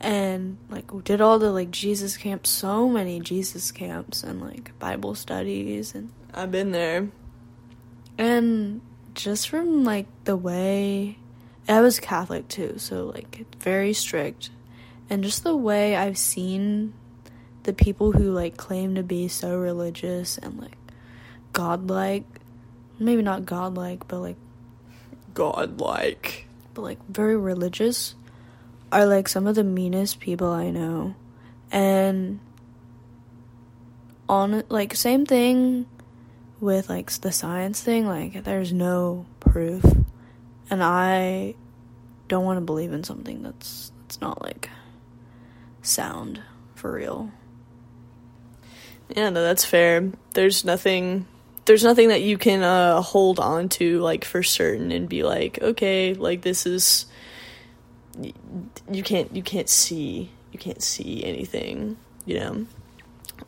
[0.00, 5.14] And like did all the like Jesus camps, so many Jesus camps and like Bible
[5.14, 7.08] studies and I've been there.
[8.18, 8.80] and
[9.14, 11.16] just from like the way
[11.68, 14.50] I was Catholic too, so like very strict.
[15.10, 16.94] And just the way I've seen
[17.64, 20.76] the people who like claim to be so religious and like
[21.52, 22.24] godlike,
[22.98, 24.36] maybe not godlike, but like
[25.34, 28.14] godlike, but like very religious
[28.92, 31.14] are like some of the meanest people I know.
[31.72, 32.38] And
[34.28, 35.86] on like same thing
[36.60, 39.84] with like the science thing, like there's no proof.
[40.70, 41.54] And I
[42.28, 44.70] don't want to believe in something that's that's not like
[45.82, 46.40] sound
[46.74, 47.30] for real.
[49.14, 50.10] Yeah, no, that's fair.
[50.34, 51.26] There's nothing
[51.66, 55.60] there's nothing that you can uh hold on to like for certain and be like,
[55.62, 57.06] okay, like this is
[58.90, 62.66] you can't you can't see you can't see anything, you know.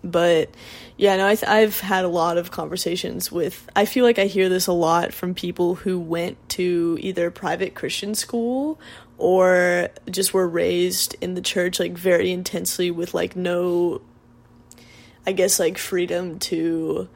[0.04, 0.50] But
[0.96, 3.68] yeah, no, I th- I've had a lot of conversations with.
[3.74, 7.74] I feel like I hear this a lot from people who went to either private
[7.74, 8.78] Christian school
[9.16, 14.00] or just were raised in the church like very intensely with like no
[15.26, 17.08] I guess like freedom to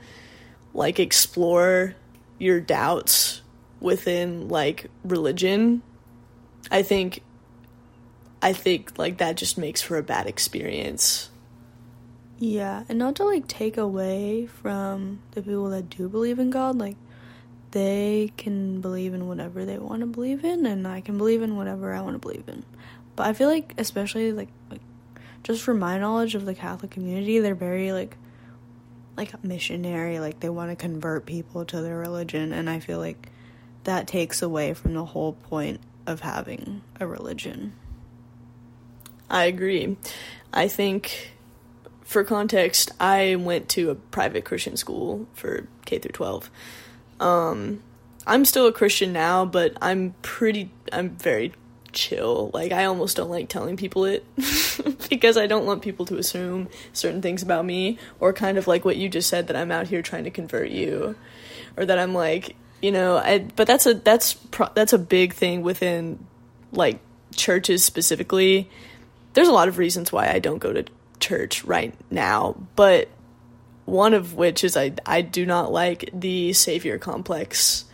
[0.74, 1.94] like explore
[2.38, 3.40] your doubts
[3.80, 5.82] within like religion.
[6.70, 7.22] I think
[8.42, 11.30] I think like that just makes for a bad experience.
[12.44, 16.76] Yeah, and not to like take away from the people that do believe in God,
[16.76, 16.96] like
[17.70, 21.54] they can believe in whatever they want to believe in, and I can believe in
[21.54, 22.64] whatever I want to believe in.
[23.14, 24.80] But I feel like, especially like, like
[25.44, 28.16] just from my knowledge of the Catholic community, they're very like,
[29.16, 30.18] like missionary.
[30.18, 33.28] Like they want to convert people to their religion, and I feel like
[33.84, 35.78] that takes away from the whole point
[36.08, 37.74] of having a religion.
[39.30, 39.96] I agree.
[40.52, 41.34] I think
[42.12, 46.50] for context, I went to a private Christian school for K through 12.
[47.20, 47.82] Um
[48.24, 51.52] I'm still a Christian now, but I'm pretty I'm very
[51.92, 52.50] chill.
[52.54, 54.24] Like I almost don't like telling people it
[55.10, 58.84] because I don't want people to assume certain things about me or kind of like
[58.84, 61.16] what you just said that I'm out here trying to convert you
[61.76, 65.32] or that I'm like, you know, I but that's a that's pro- that's a big
[65.34, 66.26] thing within
[66.72, 67.00] like
[67.34, 68.68] churches specifically
[69.34, 70.84] there's a lot of reasons why I don't go to
[71.22, 73.08] church right now, but
[73.86, 77.86] one of which is I I do not like the savior complex.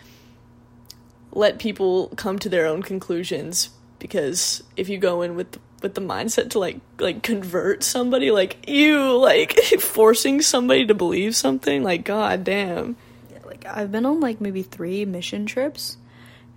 [1.33, 6.01] Let people come to their own conclusions because if you go in with with the
[6.01, 12.05] mindset to like like convert somebody like you like forcing somebody to believe something like
[12.05, 12.97] god damn.
[13.31, 15.97] Yeah, like i've been on like maybe three mission trips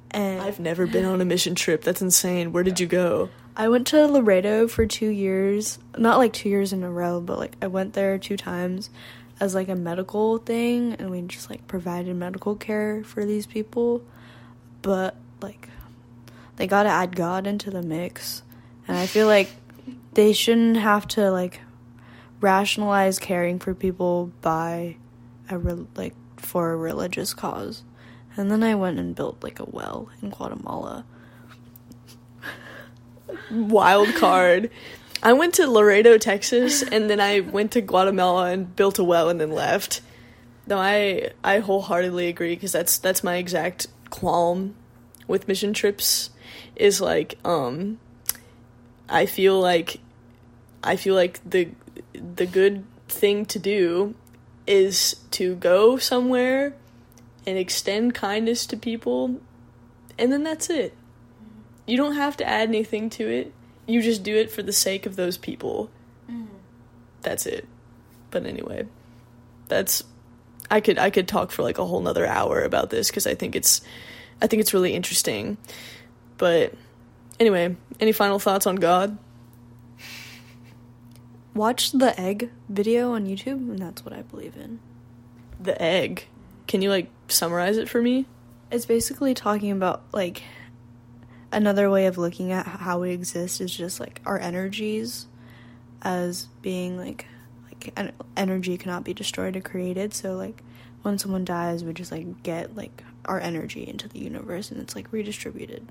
[0.10, 1.84] and i've never been on a mission trip.
[1.84, 2.52] That's insane.
[2.52, 3.30] Where did you go
[3.62, 7.38] i went to laredo for two years not like two years in a row but
[7.38, 8.90] like i went there two times
[9.40, 14.04] as like a medical thing and we just like provided medical care for these people
[14.82, 15.70] but like
[16.58, 18.44] they got to add god into the mix
[18.88, 19.50] and I feel like
[20.16, 21.62] they shouldn't have to like
[22.42, 24.98] rationalize caring for people by
[25.50, 27.84] a re- like for a religious cause.
[28.36, 31.06] And then I went and built like a well in Guatemala.
[33.50, 34.70] Wild card.
[35.24, 39.30] I went to Laredo, Texas, and then I went to Guatemala and built a well
[39.30, 40.02] and then left.
[40.68, 44.76] No, I I wholeheartedly agree because that's that's my exact qualm
[45.28, 46.30] with mission trips
[46.76, 48.00] is like um
[49.10, 50.00] I feel like
[50.84, 51.70] I feel like the
[52.14, 54.16] the good thing to do
[54.68, 56.74] is to go somewhere
[57.46, 59.40] and extend kindness to people
[60.18, 60.96] and then that's it.
[61.92, 63.54] You don't have to add anything to it.
[63.86, 65.90] You just do it for the sake of those people.
[66.30, 66.48] Mm.
[67.22, 67.68] That's it.
[68.30, 68.88] But anyway,
[69.68, 70.04] that's
[70.70, 73.36] I could I could talk for like a whole nother hour about this because I
[73.36, 73.82] think it's
[74.42, 75.58] I think it's really interesting.
[76.38, 76.74] But
[77.42, 79.18] Anyway, any final thoughts on God?
[81.56, 84.80] Watch the egg video on YouTube, and that's what I believe in.
[85.60, 86.26] The egg?
[86.68, 88.28] Can you, like, summarize it for me?
[88.72, 90.44] It's basically talking about, like,
[91.52, 95.28] another way of looking at how we exist is just, like, our energies
[96.02, 97.26] as being, like,
[97.66, 100.14] like en- energy cannot be destroyed or created.
[100.14, 100.62] So, like,
[101.02, 104.96] when someone dies, we just, like, get, like, our energy into the universe and it's,
[104.96, 105.88] like, redistributed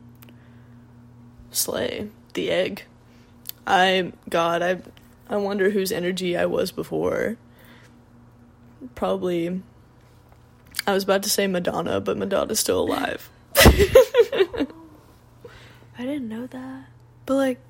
[1.50, 2.84] slay the egg.
[3.66, 4.80] I God, I
[5.28, 7.36] I wonder whose energy I was before.
[8.94, 9.62] Probably
[10.86, 13.30] I was about to say Madonna, but Madonna's still alive.
[16.00, 16.86] I didn't know that.
[17.26, 17.60] But like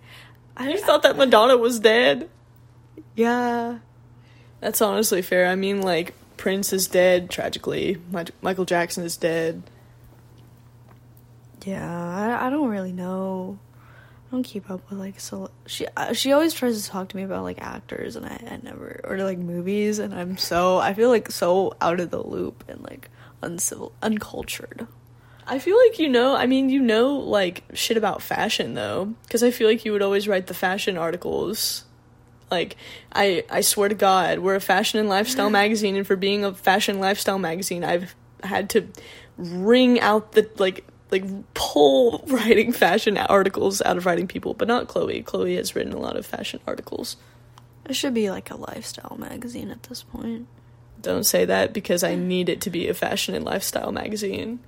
[0.57, 2.31] I just thought that Madonna was dead.
[3.16, 3.78] Yeah.
[4.61, 5.49] That's honestly fair.
[5.49, 8.01] I mean like Prince is dead tragically.
[8.41, 9.64] Michael Jackson is dead.
[11.64, 13.59] Yeah, I, I don't really know.
[14.28, 17.16] I don't keep up with like so she uh, she always tries to talk to
[17.16, 20.95] me about like actors and I, I never or like movies and I'm so I
[20.95, 23.11] feel like so out of the loop and like
[23.43, 24.87] uncivil uncultured.
[25.51, 29.42] I feel like you know, I mean, you know like shit about fashion though cuz
[29.42, 31.84] I feel like you would always write the fashion articles.
[32.53, 32.76] Like
[33.12, 36.55] I I swear to god, we're a fashion and lifestyle magazine and for being a
[36.55, 38.86] fashion lifestyle magazine, I've had to
[39.36, 41.24] wring out the like like
[41.55, 45.20] pull writing fashion articles out of writing people, but not Chloe.
[45.22, 47.16] Chloe has written a lot of fashion articles.
[47.86, 50.46] It should be like a lifestyle magazine at this point.
[51.01, 54.61] Don't say that because I need it to be a fashion and lifestyle magazine.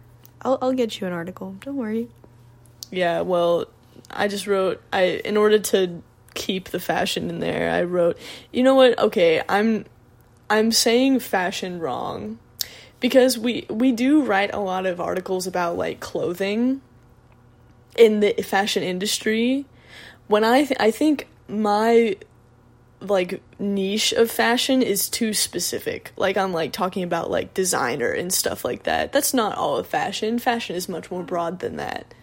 [0.43, 1.57] I'll I'll get you an article.
[1.61, 2.09] Don't worry.
[2.91, 3.67] Yeah, well,
[4.11, 6.03] I just wrote I in order to
[6.35, 8.19] keep the fashion in there, I wrote,
[8.53, 8.99] "You know what?
[8.99, 9.87] Okay, I'm
[10.51, 12.39] I'm saying fashion wrong
[13.01, 16.81] because we we do write a lot of articles about like clothing
[17.97, 19.67] in the fashion industry
[20.29, 22.17] when i th- i think my
[23.11, 28.33] like niche of fashion is too specific like i'm like talking about like designer and
[28.33, 32.15] stuff like that that's not all of fashion fashion is much more broad than that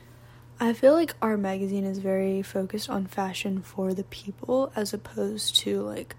[0.59, 5.55] i feel like our magazine is very focused on fashion for the people as opposed
[5.55, 6.15] to like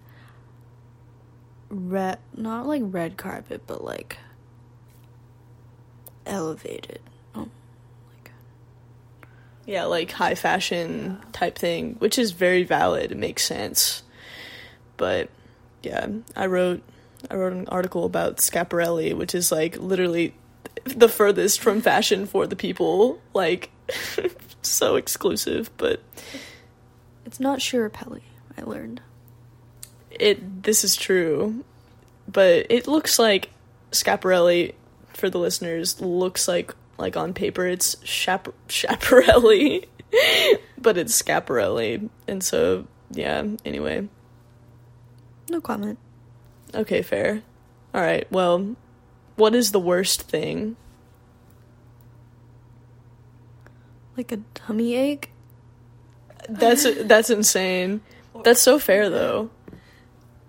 [1.69, 4.19] red not like red carpet but like
[6.31, 7.01] elevated.
[7.35, 7.49] Oh,
[8.13, 8.33] like
[9.67, 11.29] yeah, like high fashion yeah.
[11.33, 13.13] type thing, which is very valid.
[13.13, 14.03] It makes sense,
[15.01, 15.31] but
[15.83, 16.83] yeah, I wrote
[17.31, 20.35] I wrote an article about Schiaparelli, which is like literally
[20.85, 23.19] the furthest from fashion for the people.
[23.33, 23.71] Like
[24.63, 26.03] so exclusive, but
[27.25, 28.21] it's not Chiarapelli.
[28.59, 29.01] I learned
[30.11, 30.65] it.
[30.65, 31.65] This is true,
[32.29, 33.49] but it looks like
[33.93, 34.75] Schiaparelli
[35.15, 39.87] for the listeners looks like like on paper it's Chap- Chaparelli,
[40.79, 43.45] but it's Scaparelli, and so yeah.
[43.65, 44.09] Anyway,
[45.51, 45.99] no comment.
[46.75, 47.43] Okay, fair.
[47.93, 48.31] All right.
[48.31, 48.77] Well,
[49.37, 50.77] what is the worst thing?
[54.17, 55.31] Like a tummy ache.
[56.49, 58.01] That's that's insane.
[58.45, 59.51] That's so fair though.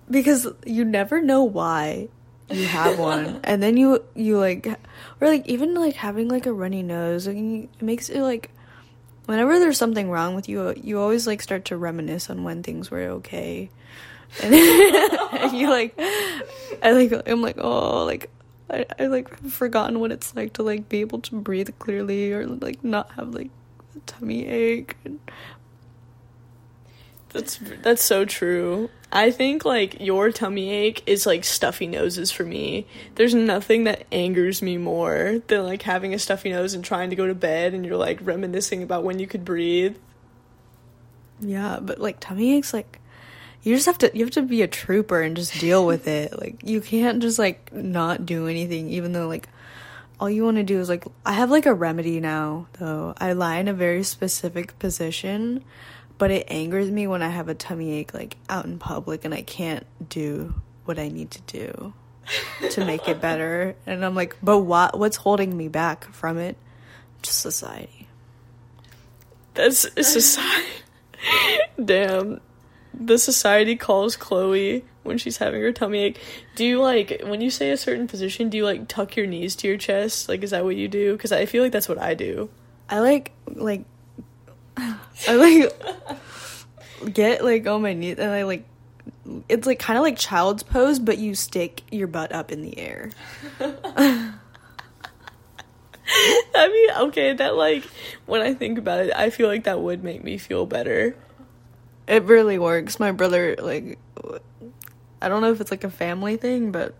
[0.09, 2.09] because you never know why
[2.49, 6.51] you have one and then you you like or like even like having like a
[6.53, 8.49] runny nose like, it makes it like
[9.25, 12.91] whenever there's something wrong with you you always like start to reminisce on when things
[12.91, 13.69] were okay
[14.41, 14.53] and,
[15.33, 15.93] and you like
[16.81, 18.29] i like i'm like oh like
[18.69, 22.31] I, I like have forgotten what it's like to like be able to breathe clearly
[22.31, 23.49] or like not have like
[23.95, 25.19] a tummy ache and
[27.33, 28.89] That's that's so true.
[29.11, 32.87] I think like your tummy ache is like stuffy noses for me.
[33.15, 37.15] There's nothing that angers me more than like having a stuffy nose and trying to
[37.15, 39.97] go to bed and you're like reminiscing about when you could breathe.
[41.39, 42.99] Yeah, but like tummy aches, like
[43.63, 46.33] you just have to you have to be a trooper and just deal with it.
[46.41, 49.47] Like you can't just like not do anything, even though like
[50.19, 53.13] all you want to do is like I have like a remedy now though.
[53.17, 55.63] I lie in a very specific position,
[56.17, 59.33] but it angers me when I have a tummy ache like out in public and
[59.33, 60.55] I can't do
[60.85, 61.93] what I need to do
[62.71, 63.75] to make it better.
[63.85, 66.57] And I'm like, but what what's holding me back from it?
[67.21, 68.07] Just society.
[69.53, 70.67] That's society.
[71.83, 72.41] Damn.
[72.93, 76.19] The society calls Chloe when she's having her tummy ache.
[76.55, 79.55] Do you like when you say a certain position, do you like tuck your knees
[79.57, 80.29] to your chest?
[80.29, 81.17] Like is that what you do?
[81.17, 82.49] Cuz I feel like that's what I do.
[82.89, 83.85] I like like
[84.77, 88.65] I like get like on my knees and I like
[89.49, 92.77] it's like kind of like child's pose, but you stick your butt up in the
[92.77, 93.09] air.
[93.59, 94.33] I
[96.67, 97.83] mean, okay, that like
[98.25, 101.15] when I think about it, I feel like that would make me feel better.
[102.11, 102.99] It really works.
[102.99, 103.97] My brother like
[105.21, 106.93] I don't know if it's like a family thing, but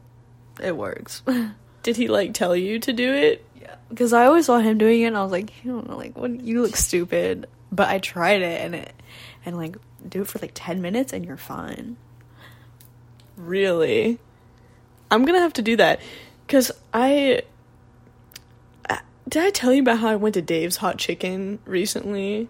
[0.64, 1.22] it works.
[1.84, 3.46] Did he like tell you to do it?
[3.60, 5.98] yeah, because I always saw him doing it, and I was like, you don't know,
[5.98, 7.48] like what you look stupid.
[7.74, 8.94] But I tried it, and it
[9.46, 9.76] and like
[10.08, 11.98] do it for like ten minutes, and you're fine.
[13.36, 14.18] Really?
[15.10, 16.00] I'm gonna have to do that
[16.48, 17.42] because I.
[18.90, 22.48] I- Did I tell you about how I went to Dave's Hot Chicken recently?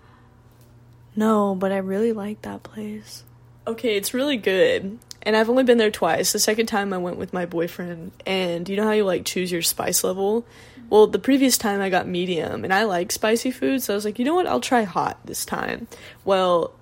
[1.16, 3.24] No, but I really like that place.
[3.68, 4.97] Okay, it's really good.
[5.24, 6.32] And I've only been there twice.
[6.32, 9.51] The second time I went with my boyfriend, and you know how you like choose
[9.51, 10.45] your spice level?
[10.89, 14.03] Well, the previous time I got medium, and I like spicy food, so I was
[14.03, 14.47] like, you know what?
[14.47, 15.88] I'll try hot this time.
[16.26, 16.74] Well,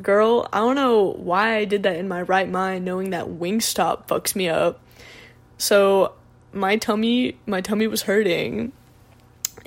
[0.00, 4.06] girl, I don't know why I did that in my right mind, knowing that Wingstop
[4.06, 4.80] fucks me up.
[5.58, 6.12] So
[6.52, 8.72] my tummy, my tummy was hurting.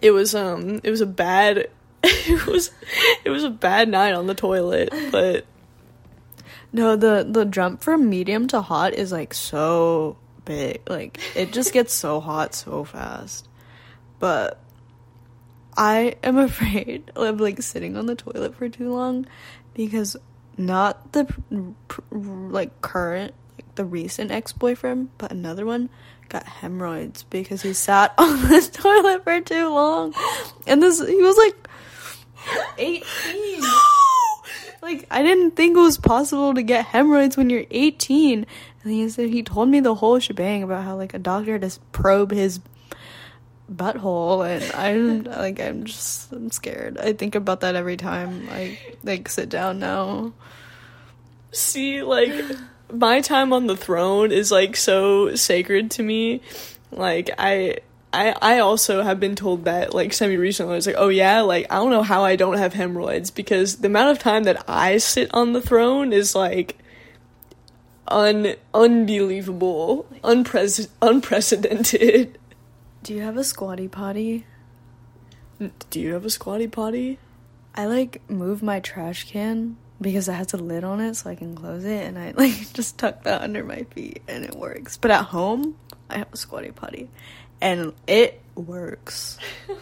[0.02, 1.70] It was um, it was a bad,
[2.04, 2.72] it was,
[3.24, 5.46] it was a bad night on the toilet, but.
[6.74, 10.18] No, the the jump from medium to hot is like so
[10.48, 10.82] big.
[10.90, 13.48] Like it just gets so hot so fast.
[14.20, 14.60] But
[15.76, 19.28] I am afraid of like sitting on the toilet for too long
[19.74, 20.18] because
[20.58, 21.32] not the
[22.10, 25.90] like current like the recent ex-boyfriend, but another one
[26.30, 30.14] got hemorrhoids because he sat on the toilet for too long.
[30.66, 31.56] And this he was like
[32.78, 33.64] 18.
[34.80, 38.46] Like I didn't think it was possible to get hemorrhoids when you're 18.
[38.84, 41.64] And he said he told me the whole shebang about how like a doctor had
[41.64, 42.62] to probe his
[43.72, 46.98] butthole, and I'm like I'm just I'm scared.
[46.98, 50.34] I think about that every time I like sit down now.
[51.52, 52.34] See, like,
[52.92, 56.42] my time on the throne is like so sacred to me.
[56.92, 57.78] Like, I.
[58.14, 60.74] I, I also have been told that like semi recently.
[60.74, 63.78] I was like, oh yeah, like I don't know how I don't have hemorrhoids because
[63.78, 66.78] the amount of time that I sit on the throne is like
[68.08, 72.38] un unbelievable, unprecedented.
[73.04, 74.46] Do you have a squatty potty?
[75.90, 77.20] Do you have a squatty potty?
[77.76, 81.36] I like move my trash can because it has a lid on it so I
[81.36, 84.98] can close it and I like just tuck that under my feet and it works.
[84.98, 85.78] But at home,
[86.10, 87.10] I have a squatty potty
[87.62, 89.38] and it works.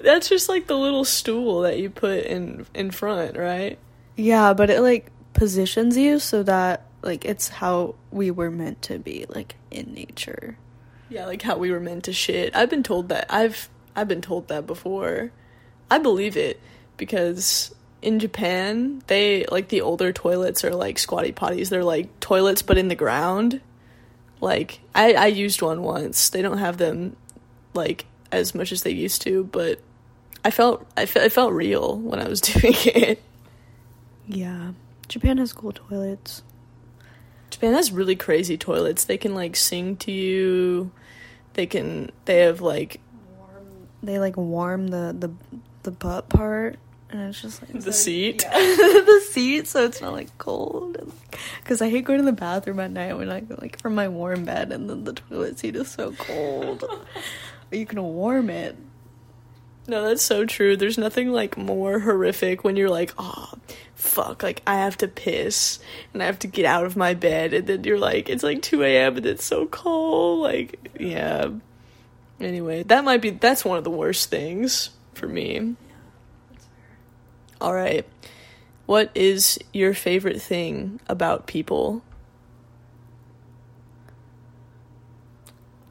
[0.00, 3.78] That's just like the little stool that you put in in front, right?
[4.16, 8.98] Yeah, but it like positions you so that like it's how we were meant to
[8.98, 10.56] be like in nature.
[11.08, 12.54] Yeah, like how we were meant to shit.
[12.54, 13.26] I've been told that.
[13.30, 15.32] I've I've been told that before.
[15.90, 16.60] I believe it
[16.96, 21.68] because in Japan, they like the older toilets are like squatty potties.
[21.68, 23.60] They're like toilets but in the ground.
[24.40, 26.30] Like I I used one once.
[26.30, 27.16] They don't have them
[27.74, 29.80] like as much as they used to, but
[30.44, 33.22] I felt I felt it felt real when I was doing it.
[34.26, 34.72] Yeah.
[35.08, 36.42] Japan has cool toilets.
[37.50, 39.04] Japan has really crazy toilets.
[39.04, 40.92] They can like sing to you.
[41.54, 43.00] They can they have like
[43.36, 45.30] Warm, They like warm the the
[45.82, 46.78] the butt part,
[47.10, 48.42] and it's just like The like- seat?
[48.44, 48.58] yeah.
[48.58, 51.12] the seat, so it's not like cold.
[51.62, 54.08] Because I hate going to the bathroom at night when I go like from my
[54.08, 56.84] warm bed, and then the toilet seat is so cold.
[57.72, 58.74] You can warm it.
[59.86, 60.76] No, that's so true.
[60.76, 63.52] There's nothing like more horrific when you're like, oh,
[63.94, 65.78] fuck, like I have to piss
[66.12, 68.62] and I have to get out of my bed, and then you're like, it's like
[68.62, 69.16] 2 a.m.
[69.18, 70.40] and it's so cold.
[70.40, 71.50] Like, yeah.
[72.40, 75.76] Anyway, that might be, that's one of the worst things for me.
[77.60, 78.06] All right.
[78.86, 82.02] What is your favorite thing about people?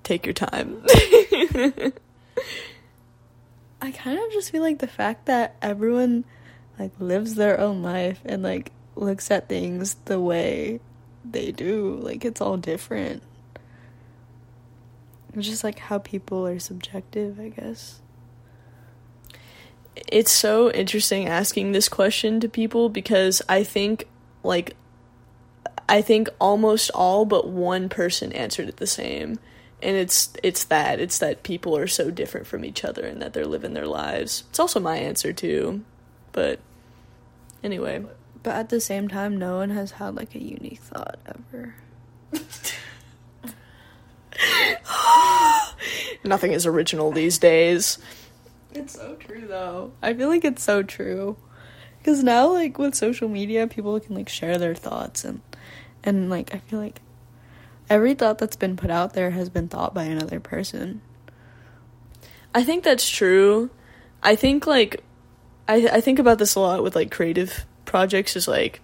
[0.04, 0.84] Take your time.
[3.82, 6.26] I kind of just feel like the fact that everyone
[6.78, 10.80] like lives their own life and like looks at things the way
[11.30, 13.24] they do, like it's all different.
[15.34, 18.02] It's just like how people are subjective, I guess.
[19.96, 24.08] It's so interesting asking this question to people because I think
[24.44, 24.76] like
[25.88, 29.40] I think almost all but one person answered it the same.
[29.82, 33.34] And it's it's that it's that people are so different from each other and that
[33.34, 34.44] they're living their lives.
[34.50, 35.84] It's also my answer too.
[36.32, 36.60] But
[37.64, 38.04] anyway,
[38.44, 41.76] But at the same time, no one has had like a unique thought ever.
[46.24, 47.98] nothing is original these days.
[48.74, 49.92] It's so true though.
[50.02, 51.38] I feel like it's so true.
[52.04, 55.42] Cuz now like with social media, people can like share their thoughts and
[56.04, 57.02] and like I feel like
[57.90, 61.02] every thought that's been put out there has been thought by another person.
[62.54, 63.70] I think that's true.
[64.22, 65.04] I think like
[65.68, 68.82] I I think about this a lot with like creative projects is like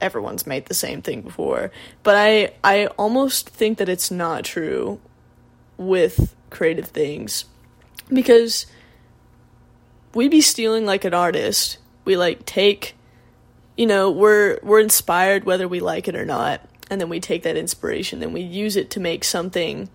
[0.00, 1.70] everyone's made the same thing before.
[2.02, 5.00] But I I almost think that it's not true
[5.76, 7.46] with creative things
[8.12, 8.66] because
[10.14, 11.78] we'd be stealing like an artist.
[12.04, 12.96] We like take
[13.76, 16.60] you know, we're we're inspired whether we like it or not,
[16.90, 19.88] and then we take that inspiration then we use it to make something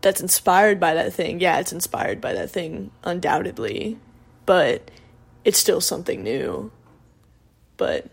[0.00, 1.40] that's inspired by that thing.
[1.40, 3.98] Yeah, it's inspired by that thing undoubtedly,
[4.46, 4.90] but
[5.44, 6.70] it's still something new.
[7.76, 8.06] But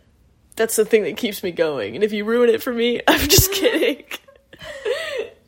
[0.55, 1.95] that's the thing that keeps me going.
[1.95, 4.03] And if you ruin it for me, I'm just kidding.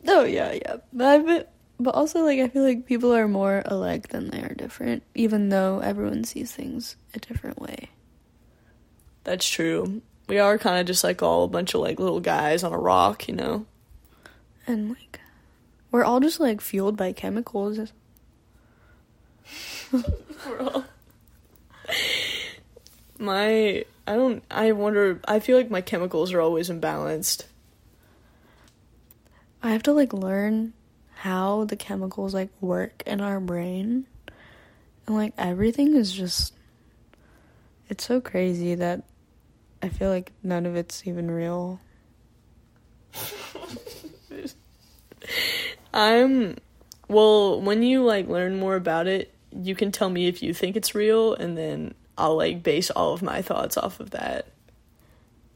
[0.06, 0.76] Oh yeah, yeah.
[0.92, 4.42] But I bet, but also like I feel like people are more alike than they
[4.42, 7.90] are different, even though everyone sees things a different way.
[9.24, 10.02] That's true.
[10.28, 12.78] We are kind of just like all a bunch of like little guys on a
[12.78, 13.66] rock, you know.
[14.66, 15.20] And like
[15.90, 17.92] we're all just like fueled by chemicals.
[19.92, 20.84] We're all
[23.18, 27.44] my I don't I wonder I feel like my chemicals are always imbalanced.
[29.62, 30.74] I have to like learn
[31.24, 34.04] how the chemicals like work in our brain.
[35.06, 36.52] And like everything is just
[37.88, 39.04] it's so crazy that
[39.82, 41.80] I feel like none of it's even real.
[45.94, 46.58] I'm
[47.08, 50.76] well, when you like learn more about it, you can tell me if you think
[50.76, 54.48] it's real and then I'll like base all of my thoughts off of that.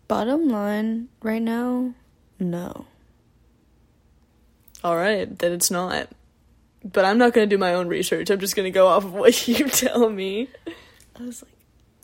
[0.07, 1.93] Bottom line right now,
[2.41, 2.87] no.
[4.85, 6.09] All right, then it's not.
[6.85, 8.31] But I'm not going to do my own research.
[8.31, 10.49] I'm just going to go off of what you tell me.
[11.18, 11.53] I was like,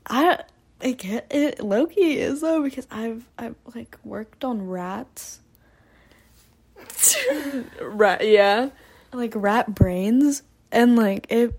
[0.06, 0.44] I
[0.80, 1.60] I get it.
[1.60, 5.40] Loki is though because I've I've like worked on rats,
[7.80, 8.70] right, yeah.
[9.12, 11.58] like rat brains, and like it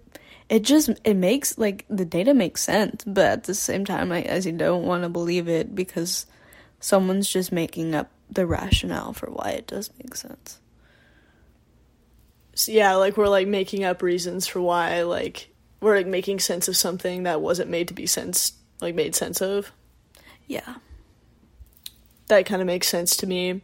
[0.49, 4.21] it just it makes like the data makes sense, but at the same time, I
[4.21, 6.27] as you don't want to believe it because
[6.79, 10.59] someone's just making up the rationale for why it does make sense.
[12.55, 15.49] So, yeah, like we're like making up reasons for why like
[15.81, 19.41] we're like making sense of something that wasn't made to be sense like made sense
[19.41, 19.71] of.
[20.47, 20.75] Yeah.
[22.27, 23.61] that kind of makes sense to me.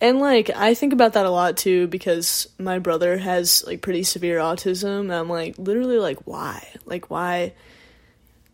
[0.00, 4.02] And like I think about that a lot too because my brother has like pretty
[4.02, 6.66] severe autism and I'm like literally like why?
[6.86, 7.52] Like why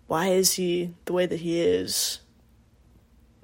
[0.09, 2.21] why is he the way that he is?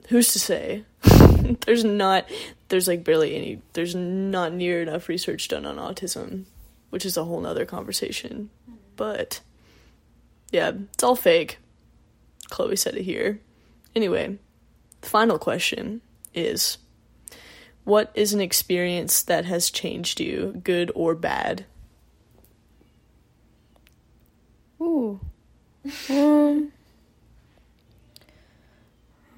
[0.09, 0.85] Who's to say?
[1.67, 2.27] there's not
[2.73, 6.45] there's like barely any there's not near enough research done on autism,
[6.89, 8.49] which is a whole nother conversation.
[8.97, 9.43] But
[10.51, 11.59] yeah, it's all fake.
[12.49, 13.41] Chloe said it here.
[13.95, 14.39] Anyway,
[15.03, 16.01] the final question
[16.33, 16.79] is
[17.85, 21.67] What is an experience that has changed you, good or bad?
[24.81, 25.21] Ooh.
[26.09, 26.73] Um.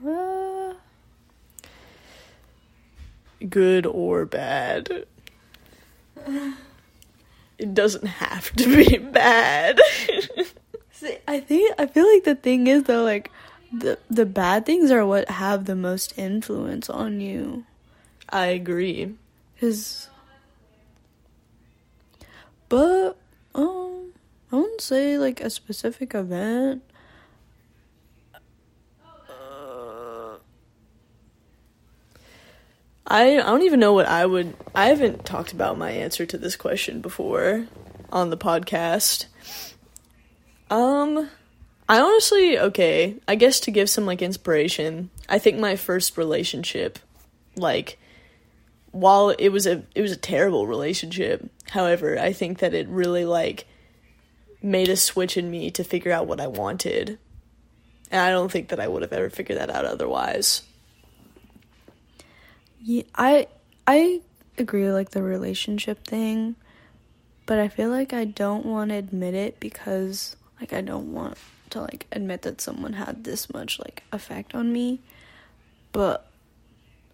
[0.06, 0.33] Uh,
[3.48, 5.06] Good or bad?
[7.58, 9.80] it doesn't have to be bad.
[10.92, 13.30] See, I think I feel like the thing is though, like
[13.72, 17.64] the the bad things are what have the most influence on you.
[18.28, 19.14] I agree.
[19.60, 20.08] Cause,
[22.68, 23.16] but
[23.54, 24.12] um,
[24.50, 26.82] I wouldn't say like a specific event.
[29.28, 30.36] Uh,
[33.06, 34.54] I I don't even know what I would.
[34.74, 37.66] I haven't talked about my answer to this question before
[38.10, 39.26] on the podcast.
[40.70, 41.28] Um,
[41.88, 43.16] I honestly okay.
[43.28, 46.98] I guess to give some like inspiration, I think my first relationship,
[47.56, 47.98] like,
[48.90, 51.50] while it was a it was a terrible relationship.
[51.70, 53.66] However, I think that it really like
[54.62, 57.18] made a switch in me to figure out what I wanted.
[58.10, 60.62] And I don't think that I would have ever figured that out otherwise.
[62.86, 63.46] Yeah, I
[63.86, 64.20] I
[64.58, 66.54] agree with like the relationship thing,
[67.46, 71.38] but I feel like I don't want to admit it because like I don't want
[71.70, 75.00] to like admit that someone had this much like effect on me.
[75.92, 76.30] But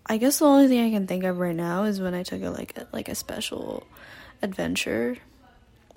[0.07, 2.43] I guess the only thing I can think of right now is when I took
[2.43, 3.87] a like a, like a special
[4.43, 5.19] adventure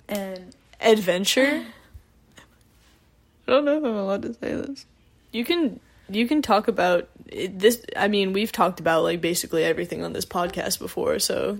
[0.07, 1.65] and Adventure?
[3.47, 4.85] I don't know if I'm allowed to say this.
[5.31, 10.03] You can you can talk about this I mean, we've talked about like basically everything
[10.03, 11.57] on this podcast before, so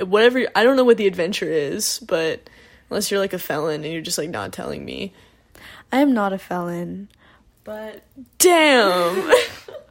[0.00, 2.48] whatever I don't know what the adventure is, but
[2.90, 5.12] unless you're like a felon and you're just like not telling me.
[5.90, 7.08] I am not a felon,
[7.64, 8.02] but
[8.38, 9.32] Damn.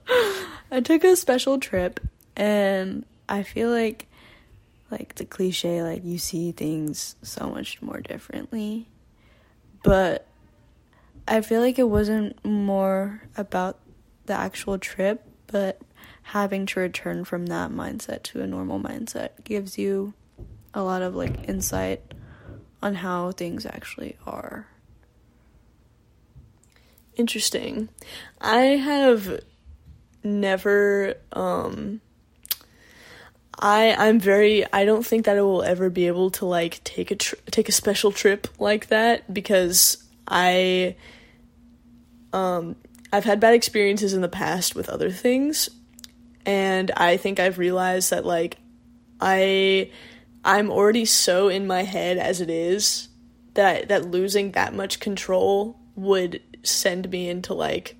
[0.71, 1.99] I took a special trip
[2.35, 4.07] and I feel like
[4.91, 8.87] like the cliche like you see things so much more differently.
[9.83, 10.26] But
[11.27, 13.79] I feel like it wasn't more about
[14.25, 15.81] the actual trip, but
[16.23, 20.13] having to return from that mindset to a normal mindset gives you
[20.73, 22.01] a lot of like insight
[22.81, 24.67] on how things actually are.
[27.15, 27.89] Interesting.
[28.39, 29.41] I have
[30.23, 32.01] never um
[33.59, 37.09] I I'm very I don't think that I will ever be able to like take
[37.09, 40.95] a tr- take a special trip like that because I
[42.33, 42.75] um
[43.11, 45.69] I've had bad experiences in the past with other things
[46.45, 48.57] and I think I've realized that like
[49.19, 49.91] I
[50.43, 53.09] I'm already so in my head as it is
[53.53, 57.95] that that losing that much control would send me into like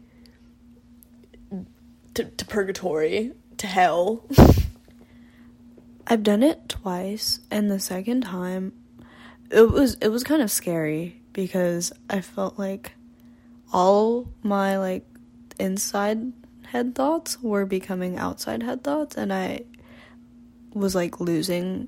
[2.13, 4.25] to, to purgatory to hell.
[6.07, 8.71] I've done it twice, and the second time,
[9.51, 12.93] it was it was kind of scary because I felt like
[13.72, 15.05] all my like
[15.59, 16.34] inside
[16.65, 19.61] head thoughts were becoming outside head thoughts, and I
[20.74, 21.88] was like losing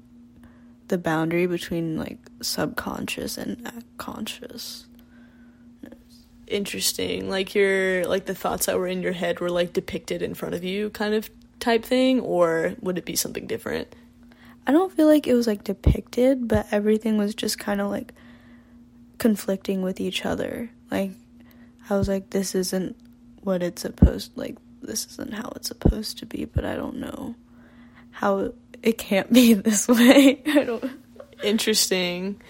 [0.88, 4.86] the boundary between like subconscious and conscious.
[6.48, 10.34] interesting like your like the thoughts that were in your head were like depicted in
[10.34, 13.94] front of you kind of type thing or would it be something different
[14.70, 18.14] I don't feel like it was like depicted, but everything was just kind of like
[19.18, 20.70] conflicting with each other.
[20.92, 21.14] Like
[21.90, 22.96] I was like this isn't
[23.42, 27.36] what it's supposed like this isn't how it's supposed to be, but I don't know
[28.12, 30.42] how it, it can't be this way.
[30.48, 30.92] I don't
[31.44, 32.42] interesting.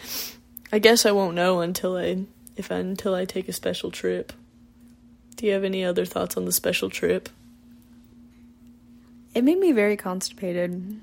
[0.72, 2.26] I guess i won't know until i
[2.56, 4.34] if I, until i take a special trip.
[5.36, 7.30] Do you have any other thoughts on the special trip?
[9.34, 11.00] It made me very constipated.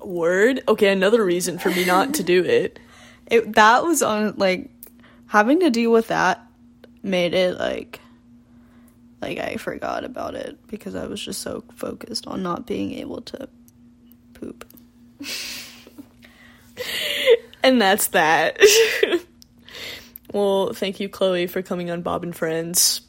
[0.00, 0.62] word?
[0.66, 2.78] Okay another reason for me not to do it.
[3.26, 4.68] It that was on like
[5.28, 6.43] having to deal with that
[7.04, 8.00] made it like
[9.20, 13.22] like I forgot about it because I was just so focused on not being able
[13.22, 13.48] to
[14.34, 14.66] poop.
[17.62, 18.58] and that's that.
[20.32, 23.02] Well thank you chloe for coming on bob and friends.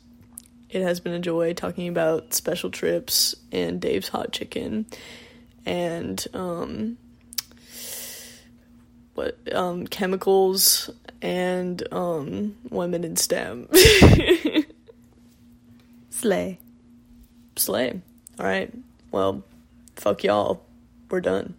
[0.70, 4.86] It has been a joy talking about special trips and dave's hot chicken.
[5.66, 7.00] And um
[9.16, 10.92] what um chemicals
[11.26, 13.68] and um women in stem.
[16.12, 16.60] Slay.
[17.56, 18.00] slay.
[18.40, 18.72] All right.
[19.12, 19.44] Well
[19.96, 20.62] fuck y'all.
[21.10, 21.56] We're done